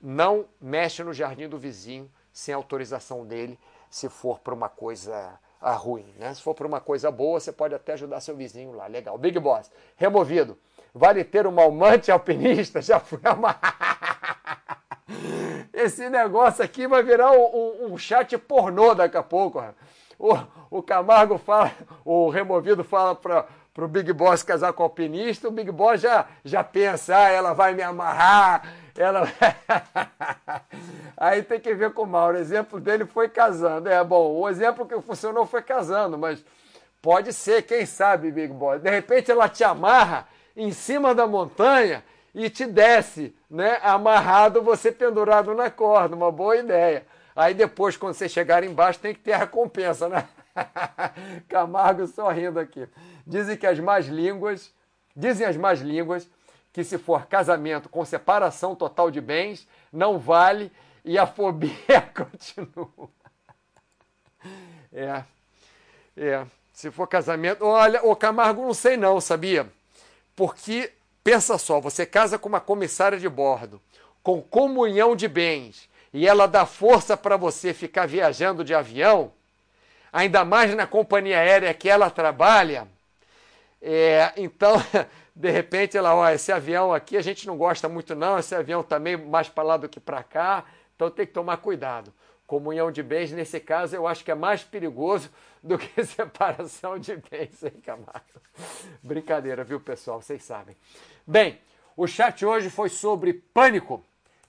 [0.00, 3.58] não mexe no jardim do vizinho sem autorização dele,
[3.90, 6.06] se for para uma coisa ah, ruim.
[6.18, 6.32] Né?
[6.34, 8.86] Se for para uma coisa boa, você pode até ajudar seu vizinho lá.
[8.86, 9.16] Legal.
[9.18, 10.58] Big Boss, removido.
[10.94, 12.80] Vale ter um almante alpinista?
[12.82, 13.76] Já fui amarrar.
[15.76, 19.62] Esse negócio aqui vai virar um, um, um chat pornô daqui a pouco.
[20.18, 20.34] O,
[20.70, 21.70] o Camargo fala,
[22.02, 23.44] o removido fala para
[23.76, 27.52] o Big Boss casar com o alpinista, o Big Boss já, já pensa, ah, ela
[27.52, 28.62] vai me amarrar,
[28.96, 29.28] ela.
[31.14, 32.38] Aí tem que ver com o Mauro.
[32.38, 33.90] O exemplo dele foi casando.
[33.90, 36.42] É bom, o exemplo que funcionou foi casando, mas
[37.02, 38.78] pode ser, quem sabe, Big Boy.
[38.78, 42.02] De repente ela te amarra em cima da montanha
[42.36, 43.78] e te desce, né?
[43.82, 46.14] Amarrado, você pendurado na corda.
[46.14, 47.06] Uma boa ideia.
[47.34, 50.28] Aí depois, quando você chegar embaixo, tem que ter a recompensa, né?
[51.48, 52.86] Camargo sorrindo aqui.
[53.26, 54.70] Dizem que as más línguas,
[55.16, 56.28] dizem as más línguas
[56.74, 60.70] que se for casamento com separação total de bens, não vale
[61.06, 61.72] e a fobia
[62.14, 63.08] continua.
[64.92, 65.22] É,
[66.14, 66.46] é.
[66.70, 69.66] Se for casamento, olha, o Camargo não sei não, sabia?
[70.34, 70.92] Porque
[71.26, 73.82] pensa só, você casa com uma comissária de bordo,
[74.22, 79.32] com comunhão de bens, e ela dá força para você ficar viajando de avião,
[80.12, 82.86] ainda mais na companhia aérea que ela trabalha.
[83.82, 84.76] É, então
[85.34, 88.80] de repente ela, ó, esse avião aqui a gente não gosta muito não, esse avião
[88.80, 90.64] está meio mais para lá do que para cá,
[90.94, 92.14] então tem que tomar cuidado.
[92.46, 95.28] Comunhão de bens, nesse caso, eu acho que é mais perigoso
[95.60, 98.22] do que separação de bens, hein, Camargo?
[99.02, 100.22] Brincadeira, viu, pessoal?
[100.22, 100.76] Vocês sabem.
[101.26, 101.58] Bem,
[101.96, 104.04] o chat hoje foi sobre pânico.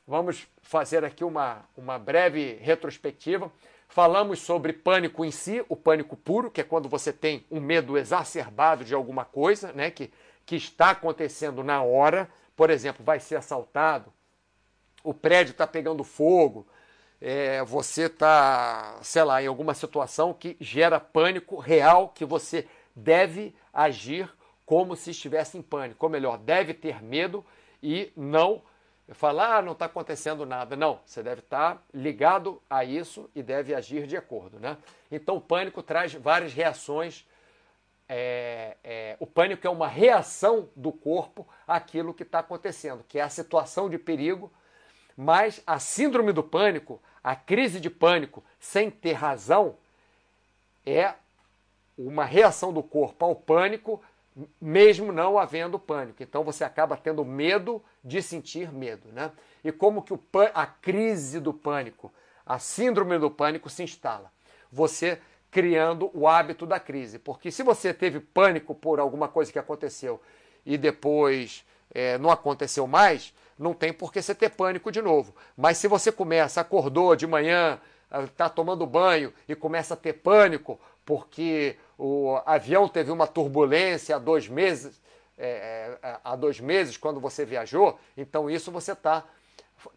[0.05, 3.51] Vamos fazer aqui uma, uma breve retrospectiva.
[3.87, 7.97] Falamos sobre pânico em si, o pânico puro, que é quando você tem um medo
[7.97, 9.89] exacerbado de alguma coisa, né?
[9.89, 10.11] Que
[10.47, 14.13] que está acontecendo na hora, por exemplo, vai ser assaltado,
[15.03, 16.65] o prédio está pegando fogo,
[17.19, 22.65] é, você está, sei lá, em alguma situação que gera pânico real, que você
[22.95, 24.31] deve agir
[24.67, 26.05] como se estivesse em pânico.
[26.05, 27.43] Ou melhor, deve ter medo
[27.81, 28.61] e não
[29.13, 30.75] falar, ah, não está acontecendo nada.
[30.75, 34.59] Não, você deve estar tá ligado a isso e deve agir de acordo.
[34.59, 34.77] Né?
[35.09, 37.25] Então, o pânico traz várias reações.
[38.09, 43.21] É, é, o pânico é uma reação do corpo àquilo que está acontecendo, que é
[43.21, 44.51] a situação de perigo.
[45.15, 49.77] Mas a síndrome do pânico, a crise de pânico, sem ter razão,
[50.85, 51.13] é
[51.97, 54.03] uma reação do corpo ao pânico
[54.61, 56.21] mesmo não havendo pânico.
[56.21, 59.31] Então você acaba tendo medo de sentir medo, né?
[59.63, 60.19] E como que o
[60.53, 62.11] a crise do pânico,
[62.45, 64.31] a síndrome do pânico se instala?
[64.71, 65.19] Você
[65.49, 67.17] criando o hábito da crise.
[67.19, 70.21] Porque se você teve pânico por alguma coisa que aconteceu
[70.65, 75.33] e depois é, não aconteceu mais, não tem por que você ter pânico de novo.
[75.55, 77.79] Mas se você começa, acordou de manhã,
[78.25, 84.19] está tomando banho e começa a ter pânico porque o avião teve uma turbulência há
[84.19, 85.01] dois meses,
[85.37, 89.23] é, é, há dois meses quando você viajou, então isso você está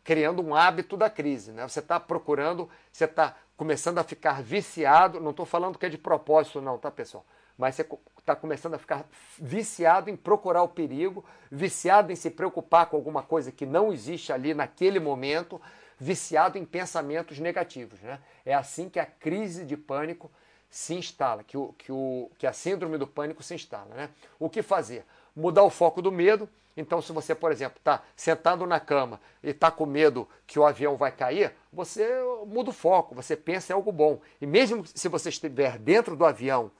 [0.05, 1.67] criando um hábito da crise, né?
[1.67, 5.99] Você está procurando, você está começando a ficar viciado, não estou falando que é de
[5.99, 7.25] propósito não, tá pessoal?
[7.57, 7.87] Mas você
[8.19, 9.07] está começando a ficar
[9.39, 14.33] viciado em procurar o perigo, viciado em se preocupar com alguma coisa que não existe
[14.33, 15.61] ali naquele momento,
[15.99, 18.19] viciado em pensamentos negativos, né?
[18.47, 20.31] É assim que a crise de pânico
[20.71, 23.93] se instala, que, o, que, o, que a síndrome do pânico se instala.
[23.95, 24.11] Né?
[24.39, 25.05] O que fazer?
[25.35, 26.49] Mudar o foco do medo.
[26.77, 30.65] Então, se você, por exemplo, está sentado na cama e está com medo que o
[30.65, 32.09] avião vai cair, você
[32.47, 34.21] muda o foco, você pensa em algo bom.
[34.41, 36.71] E mesmo se você estiver dentro do avião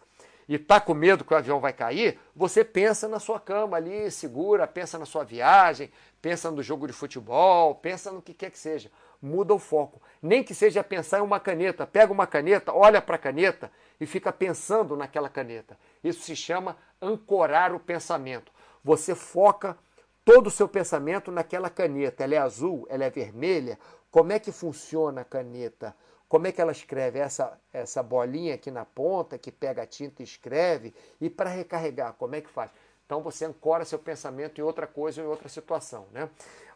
[0.49, 4.11] e está com medo que o avião vai cair, você pensa na sua cama ali,
[4.11, 5.91] segura, pensa na sua viagem,
[6.23, 8.91] pensa no jogo de futebol, pensa no que quer que seja
[9.21, 10.01] muda o foco.
[10.23, 11.87] Nem que seja pensar em uma caneta.
[11.87, 15.79] Pega uma caneta, olha para a caneta e fica pensando naquela caneta.
[16.03, 18.53] Isso se chama ancorar o pensamento.
[18.83, 19.77] Você foca
[20.25, 22.25] todo o seu pensamento naquela caneta.
[22.25, 23.79] Ela é azul, ela é vermelha.
[24.11, 25.95] Como é que funciona a caneta?
[26.29, 27.19] Como é que ela escreve?
[27.19, 30.95] Essa, essa bolinha aqui na ponta que pega a tinta e escreve.
[31.21, 32.71] E para recarregar, como é que faz?
[33.05, 36.07] Então você ancora seu pensamento em outra coisa ou em outra situação.
[36.13, 36.31] Né?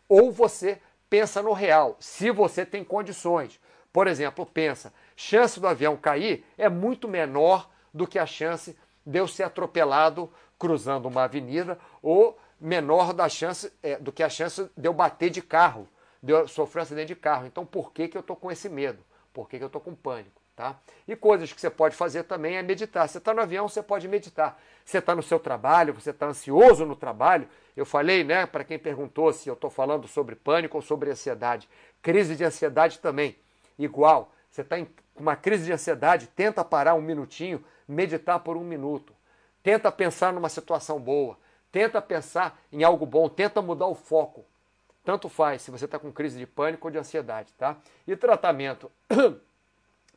[0.09, 0.81] Ou você
[1.15, 3.61] pensa no real, se você tem condições.
[3.93, 9.21] Por exemplo, pensa, chance do avião cair é muito menor do que a chance de
[9.21, 14.69] eu ser atropelado cruzando uma avenida ou menor da chance é, do que a chance
[14.77, 15.87] de eu bater de carro,
[16.21, 17.47] de eu sofrer um acidente de carro.
[17.47, 18.99] Então, por que, que eu estou com esse medo?
[19.33, 20.43] Por que, que eu estou com pânico?
[20.57, 20.77] Tá?
[21.09, 23.09] E coisas que você pode fazer também é meditar.
[23.09, 24.57] Você está no avião, você pode meditar.
[24.85, 28.79] Você está no seu trabalho, você está ansioso no trabalho, eu falei, né, para quem
[28.79, 31.69] perguntou se eu estou falando sobre pânico ou sobre ansiedade.
[32.01, 33.37] Crise de ansiedade também,
[33.79, 34.33] igual.
[34.49, 34.87] Você está com
[35.17, 39.13] uma crise de ansiedade, tenta parar um minutinho, meditar por um minuto.
[39.63, 41.37] Tenta pensar numa situação boa.
[41.73, 44.45] Tenta pensar em algo bom, tenta mudar o foco.
[45.03, 47.77] Tanto faz se você está com crise de pânico ou de ansiedade, tá?
[48.07, 48.91] E tratamento.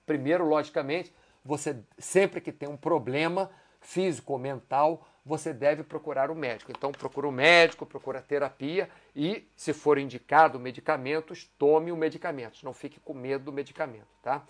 [0.07, 3.51] Primeiro, logicamente, você sempre que tem um problema
[3.81, 6.71] físico ou mental, você deve procurar o médico.
[6.71, 12.63] Então, procura o médico, procura terapia e, se for indicado medicamentos, tome o medicamento.
[12.63, 14.45] Não fique com medo do medicamento, tá?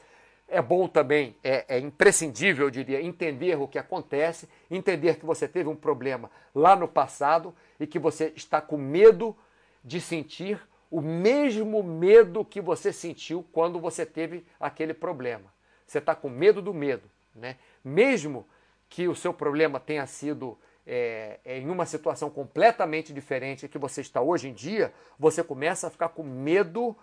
[0.47, 5.47] É bom também, é, é, imprescindível, eu diria, entender o que acontece, entender que você
[5.47, 9.35] teve um problema lá no passado e que você está com medo
[9.83, 15.51] de sentir o mesmo medo que você sentiu quando você teve aquele problema.
[15.85, 17.57] Você está com medo do medo, né?
[17.83, 18.45] Mesmo
[18.89, 24.01] que o seu problema tenha sido é, é, em uma situação completamente diferente que você
[24.01, 26.95] está hoje em dia, você começa a ficar com medo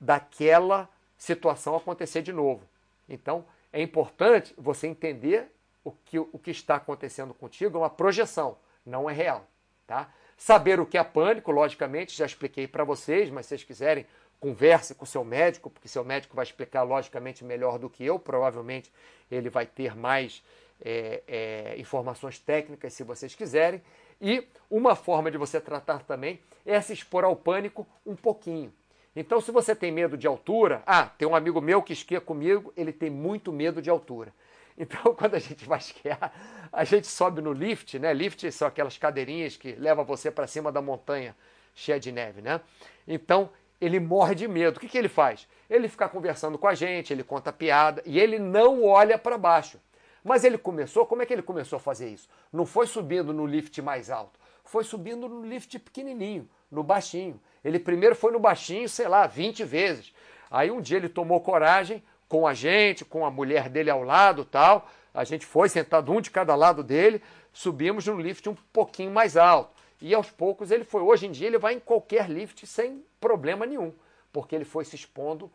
[0.00, 2.66] daquela situação acontecer de novo.
[3.08, 5.50] Então, é importante você entender
[5.84, 9.46] o que, o que está acontecendo contigo é uma projeção, não é real.
[9.86, 10.10] Tá?
[10.36, 14.06] Saber o que é pânico, logicamente, já expliquei para vocês, mas se vocês quiserem,
[14.40, 18.92] converse com seu médico, porque seu médico vai explicar logicamente melhor do que eu, provavelmente
[19.30, 20.42] ele vai ter mais
[20.84, 23.80] é, é, informações técnicas, se vocês quiserem.
[24.20, 28.72] E uma forma de você tratar também é se expor ao pânico um pouquinho.
[29.16, 32.72] Então, se você tem medo de altura, ah, tem um amigo meu que esquia comigo,
[32.76, 34.32] ele tem muito medo de altura.
[34.76, 36.32] Então, quando a gente vai esquiar,
[36.72, 38.12] a gente sobe no lift, né?
[38.12, 41.34] Lift são aquelas cadeirinhas que levam você para cima da montanha
[41.74, 42.60] cheia de neve, né?
[43.06, 43.50] Então,
[43.80, 44.76] ele morre de medo.
[44.76, 45.46] O que, que ele faz?
[45.68, 49.78] Ele fica conversando com a gente, ele conta piada e ele não olha para baixo.
[50.22, 52.28] Mas ele começou, como é que ele começou a fazer isso?
[52.50, 57.38] Não foi subindo no lift mais alto, foi subindo no lift pequenininho, no baixinho.
[57.62, 60.14] Ele primeiro foi no baixinho, sei lá, 20 vezes.
[60.50, 62.02] Aí um dia ele tomou coragem
[62.34, 64.90] com a gente, com a mulher dele ao lado tal.
[65.14, 67.22] A gente foi sentado um de cada lado dele,
[67.52, 69.70] subimos no lift um pouquinho mais alto.
[70.00, 71.00] E aos poucos ele foi.
[71.00, 73.92] Hoje em dia ele vai em qualquer lift sem problema nenhum,
[74.32, 75.48] porque ele foi se expondo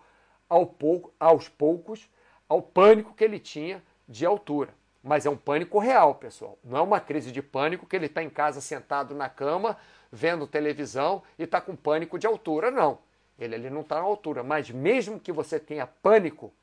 [0.48, 2.08] ao pouco, aos poucos
[2.48, 4.74] ao pânico que ele tinha de altura.
[5.04, 6.58] Mas é um pânico real, pessoal.
[6.64, 9.76] Não é uma crise de pânico que ele está em casa sentado na cama,
[10.10, 12.72] vendo televisão e está com pânico de altura.
[12.72, 13.00] Não.
[13.38, 14.44] Ele, ele não está na altura.
[14.44, 16.54] Mas mesmo que você tenha pânico,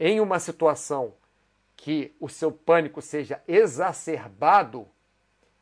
[0.00, 1.14] em uma situação
[1.76, 4.88] que o seu pânico seja exacerbado,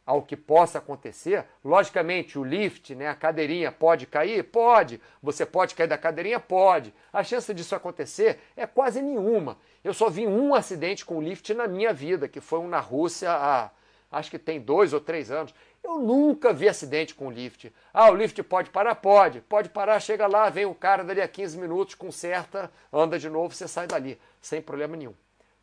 [0.09, 1.45] ao que possa acontecer.
[1.62, 4.43] Logicamente, o lift, né, a cadeirinha pode cair?
[4.43, 4.99] Pode.
[5.22, 6.41] Você pode cair da cadeirinha?
[6.41, 6.95] Pode.
[7.12, 9.59] A chance disso acontecer é quase nenhuma.
[9.84, 13.30] Eu só vi um acidente com lift na minha vida, que foi um na Rússia
[13.30, 13.70] há,
[14.11, 15.55] acho que tem dois ou três anos.
[15.83, 17.72] Eu nunca vi acidente com lift.
[17.93, 18.95] Ah, o lift pode parar?
[18.97, 19.41] Pode.
[19.41, 23.55] Pode parar, chega lá, vem o cara dali a 15 minutos, conserta, anda de novo,
[23.55, 25.14] você sai dali, sem problema nenhum.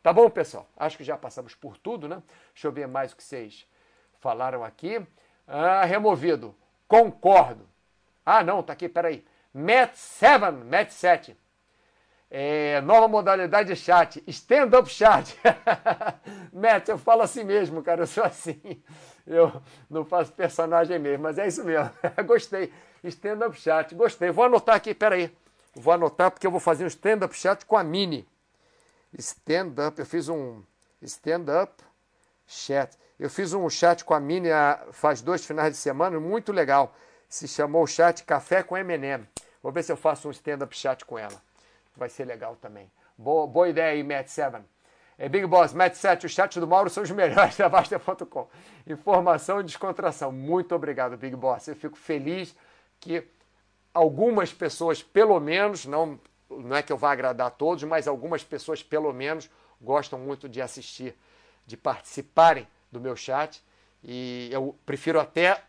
[0.02, 0.68] Tá bom, pessoal?
[0.76, 2.22] Acho que já passamos por tudo, né?
[2.52, 3.66] Deixa eu ver mais o que vocês
[4.20, 5.04] falaram aqui.
[5.46, 6.54] Ah, removido.
[6.86, 7.68] Concordo.
[8.24, 9.24] Ah, não, tá aqui, peraí.
[9.52, 11.36] Match 7, Match 7.
[12.28, 15.38] É, nova modalidade de chat, stand-up chat.
[16.52, 18.82] Matt, eu falo assim mesmo, cara, eu sou assim.
[19.26, 21.90] Eu não faço personagem mesmo, mas é isso mesmo.
[22.26, 22.72] gostei.
[23.04, 24.30] Stand-up chat, gostei.
[24.30, 25.34] Vou anotar aqui, peraí.
[25.74, 28.26] Vou anotar porque eu vou fazer um stand-up chat com a Mini.
[29.16, 30.62] Stand-up, eu fiz um
[31.02, 31.84] stand-up
[32.46, 32.96] chat.
[33.18, 34.48] Eu fiz um chat com a Mini
[34.92, 36.94] faz dois finais de semana, muito legal.
[37.28, 39.26] Se chamou o chat Café com M&M.
[39.62, 41.45] Vou ver se eu faço um stand-up chat com ela.
[41.96, 42.90] Vai ser legal também.
[43.16, 44.58] Boa, boa ideia aí, Matt 7.
[45.18, 48.48] É Big Boss, Matt 7, o chat do Mauro são os melhores da Basta.com.
[48.86, 50.30] Informação e descontração.
[50.30, 51.68] Muito obrigado, Big Boss.
[51.68, 52.54] Eu fico feliz
[53.00, 53.26] que
[53.94, 56.20] algumas pessoas, pelo menos, não,
[56.50, 59.48] não é que eu vá agradar a todos, mas algumas pessoas, pelo menos,
[59.80, 61.16] gostam muito de assistir,
[61.66, 63.64] de participarem do meu chat.
[64.04, 65.62] E eu prefiro até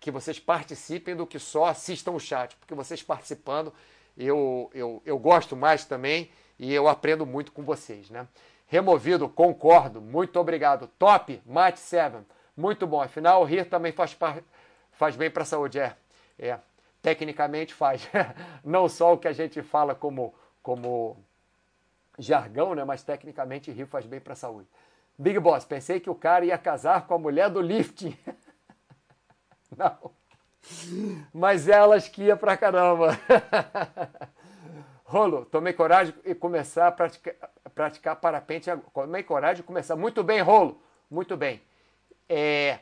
[0.00, 3.72] que vocês participem do que só assistam o chat, porque vocês participando
[4.16, 8.10] eu, eu, eu gosto mais também e eu aprendo muito com vocês.
[8.10, 8.26] Né?
[8.66, 10.86] Removido, concordo, muito obrigado.
[10.98, 12.18] Top, Mate 7,
[12.56, 13.00] muito bom.
[13.00, 14.16] Afinal, rir também faz,
[14.92, 15.78] faz bem para a saúde.
[15.78, 15.96] É,
[16.38, 16.58] é,
[17.00, 18.08] tecnicamente faz.
[18.64, 21.16] Não só o que a gente fala como, como
[22.18, 22.84] jargão, né?
[22.84, 24.68] mas tecnicamente rir faz bem para a saúde.
[25.18, 28.16] Big Boss, pensei que o cara ia casar com a mulher do lifting.
[29.76, 30.10] Não.
[31.32, 33.18] Mas elas que ia pra caramba.
[35.04, 37.34] Rolo, tomei coragem e começar a praticar,
[37.74, 38.70] praticar parapente.
[38.94, 39.96] Tomei coragem e começar.
[39.96, 40.80] Muito bem, Rolo.
[41.10, 41.60] Muito bem.
[42.28, 42.78] É,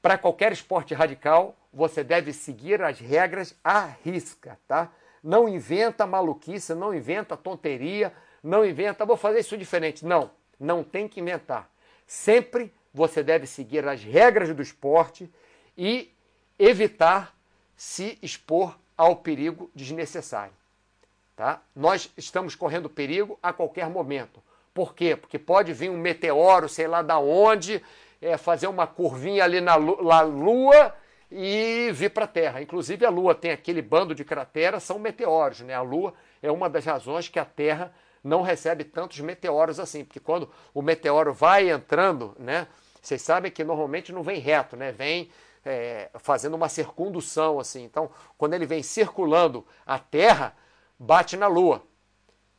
[0.00, 4.92] para qualquer esporte radical, você deve seguir as regras à risca, tá?
[5.22, 8.12] Não inventa maluquice, não inventa tonteria,
[8.42, 10.06] não inventa, vou fazer isso diferente.
[10.06, 10.30] Não.
[10.60, 11.68] Não tem que inventar.
[12.06, 15.28] Sempre você deve seguir as regras do esporte
[15.76, 16.15] e
[16.58, 17.34] evitar
[17.76, 20.54] se expor ao perigo desnecessário.
[21.34, 21.60] Tá?
[21.74, 24.42] Nós estamos correndo perigo a qualquer momento.
[24.72, 25.16] Por quê?
[25.16, 27.82] Porque pode vir um meteoro, sei lá da onde,
[28.20, 30.94] é, fazer uma curvinha ali na Lua
[31.30, 32.62] e vir para a Terra.
[32.62, 35.60] Inclusive a Lua tem aquele bando de crateras, são meteoros.
[35.60, 35.74] Né?
[35.74, 37.92] A Lua é uma das razões que a Terra
[38.22, 42.66] não recebe tantos meteoros assim, porque quando o meteoro vai entrando, né,
[43.00, 45.30] vocês sabem que normalmente não vem reto, né, vem
[45.66, 47.82] é, fazendo uma circundução assim.
[47.84, 50.56] Então, quando ele vem circulando a Terra,
[50.98, 51.82] bate na Lua.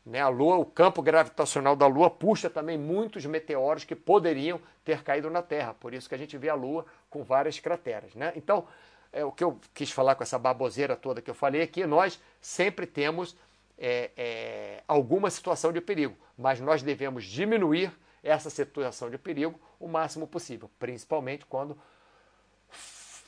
[0.05, 0.21] Né?
[0.21, 5.29] A Lua, o campo gravitacional da Lua puxa também muitos meteoros que poderiam ter caído
[5.29, 5.73] na Terra.
[5.73, 8.13] Por isso que a gente vê a Lua com várias crateras.
[8.13, 8.33] Né?
[8.35, 8.67] Então,
[9.11, 11.85] é, o que eu quis falar com essa baboseira toda que eu falei é que
[11.85, 13.37] nós sempre temos
[13.77, 17.91] é, é, alguma situação de perigo, mas nós devemos diminuir
[18.23, 21.77] essa situação de perigo o máximo possível, principalmente quando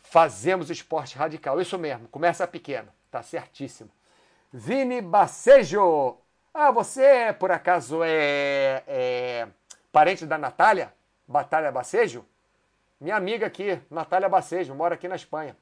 [0.09, 1.61] fazemos esporte radical.
[1.61, 3.89] Isso mesmo, começa pequeno, tá certíssimo.
[4.51, 6.17] Vini Bacejo.
[6.53, 9.47] Ah, você por acaso é, é
[9.91, 10.91] parente da Natália?
[11.27, 12.25] Batalha Bacejo?
[12.99, 15.55] Minha amiga aqui, Natália Bacejo, mora aqui na Espanha.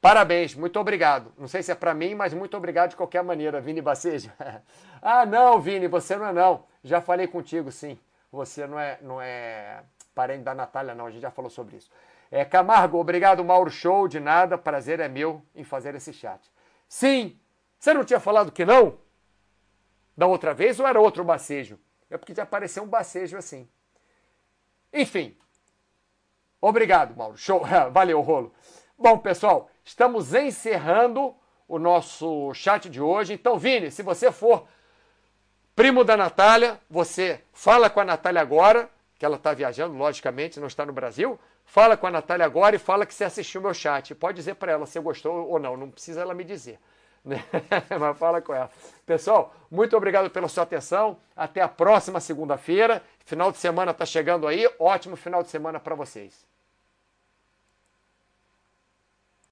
[0.00, 1.30] Parabéns, muito obrigado.
[1.36, 4.32] Não sei se é para mim, mas muito obrigado de qualquer maneira, Vini Bacejo.
[5.02, 6.64] ah, não, Vini, você não é não.
[6.82, 7.98] Já falei contigo, sim.
[8.32, 9.82] Você não é, não é
[10.14, 11.04] parente da Natália, não.
[11.04, 11.90] A gente já falou sobre isso.
[12.30, 14.06] É, Camargo, obrigado, Mauro Show.
[14.06, 16.40] De nada, prazer é meu em fazer esse chat.
[16.88, 17.38] Sim,
[17.78, 18.98] você não tinha falado que não?
[20.16, 21.78] Da outra vez ou era outro bacejo?
[22.08, 23.68] É porque já apareceu um bacejo assim.
[24.92, 25.36] Enfim.
[26.60, 27.36] Obrigado, Mauro.
[27.36, 27.62] Show.
[27.90, 28.52] Valeu, rolo.
[28.98, 31.34] Bom, pessoal, estamos encerrando
[31.66, 33.32] o nosso chat de hoje.
[33.32, 34.66] Então, Vini, se você for
[35.74, 40.66] primo da Natália, você fala com a Natália agora, que ela está viajando, logicamente, não
[40.66, 41.38] está no Brasil.
[41.70, 44.12] Fala com a Natália agora e fala que você assistiu meu chat.
[44.12, 46.80] Pode dizer para ela se gostou ou não, não precisa ela me dizer.
[47.24, 47.44] Né?
[47.96, 48.68] Mas fala com ela.
[49.06, 51.16] Pessoal, muito obrigado pela sua atenção.
[51.36, 53.00] Até a próxima segunda-feira.
[53.24, 54.68] Final de semana está chegando aí.
[54.80, 56.44] Ótimo final de semana para vocês.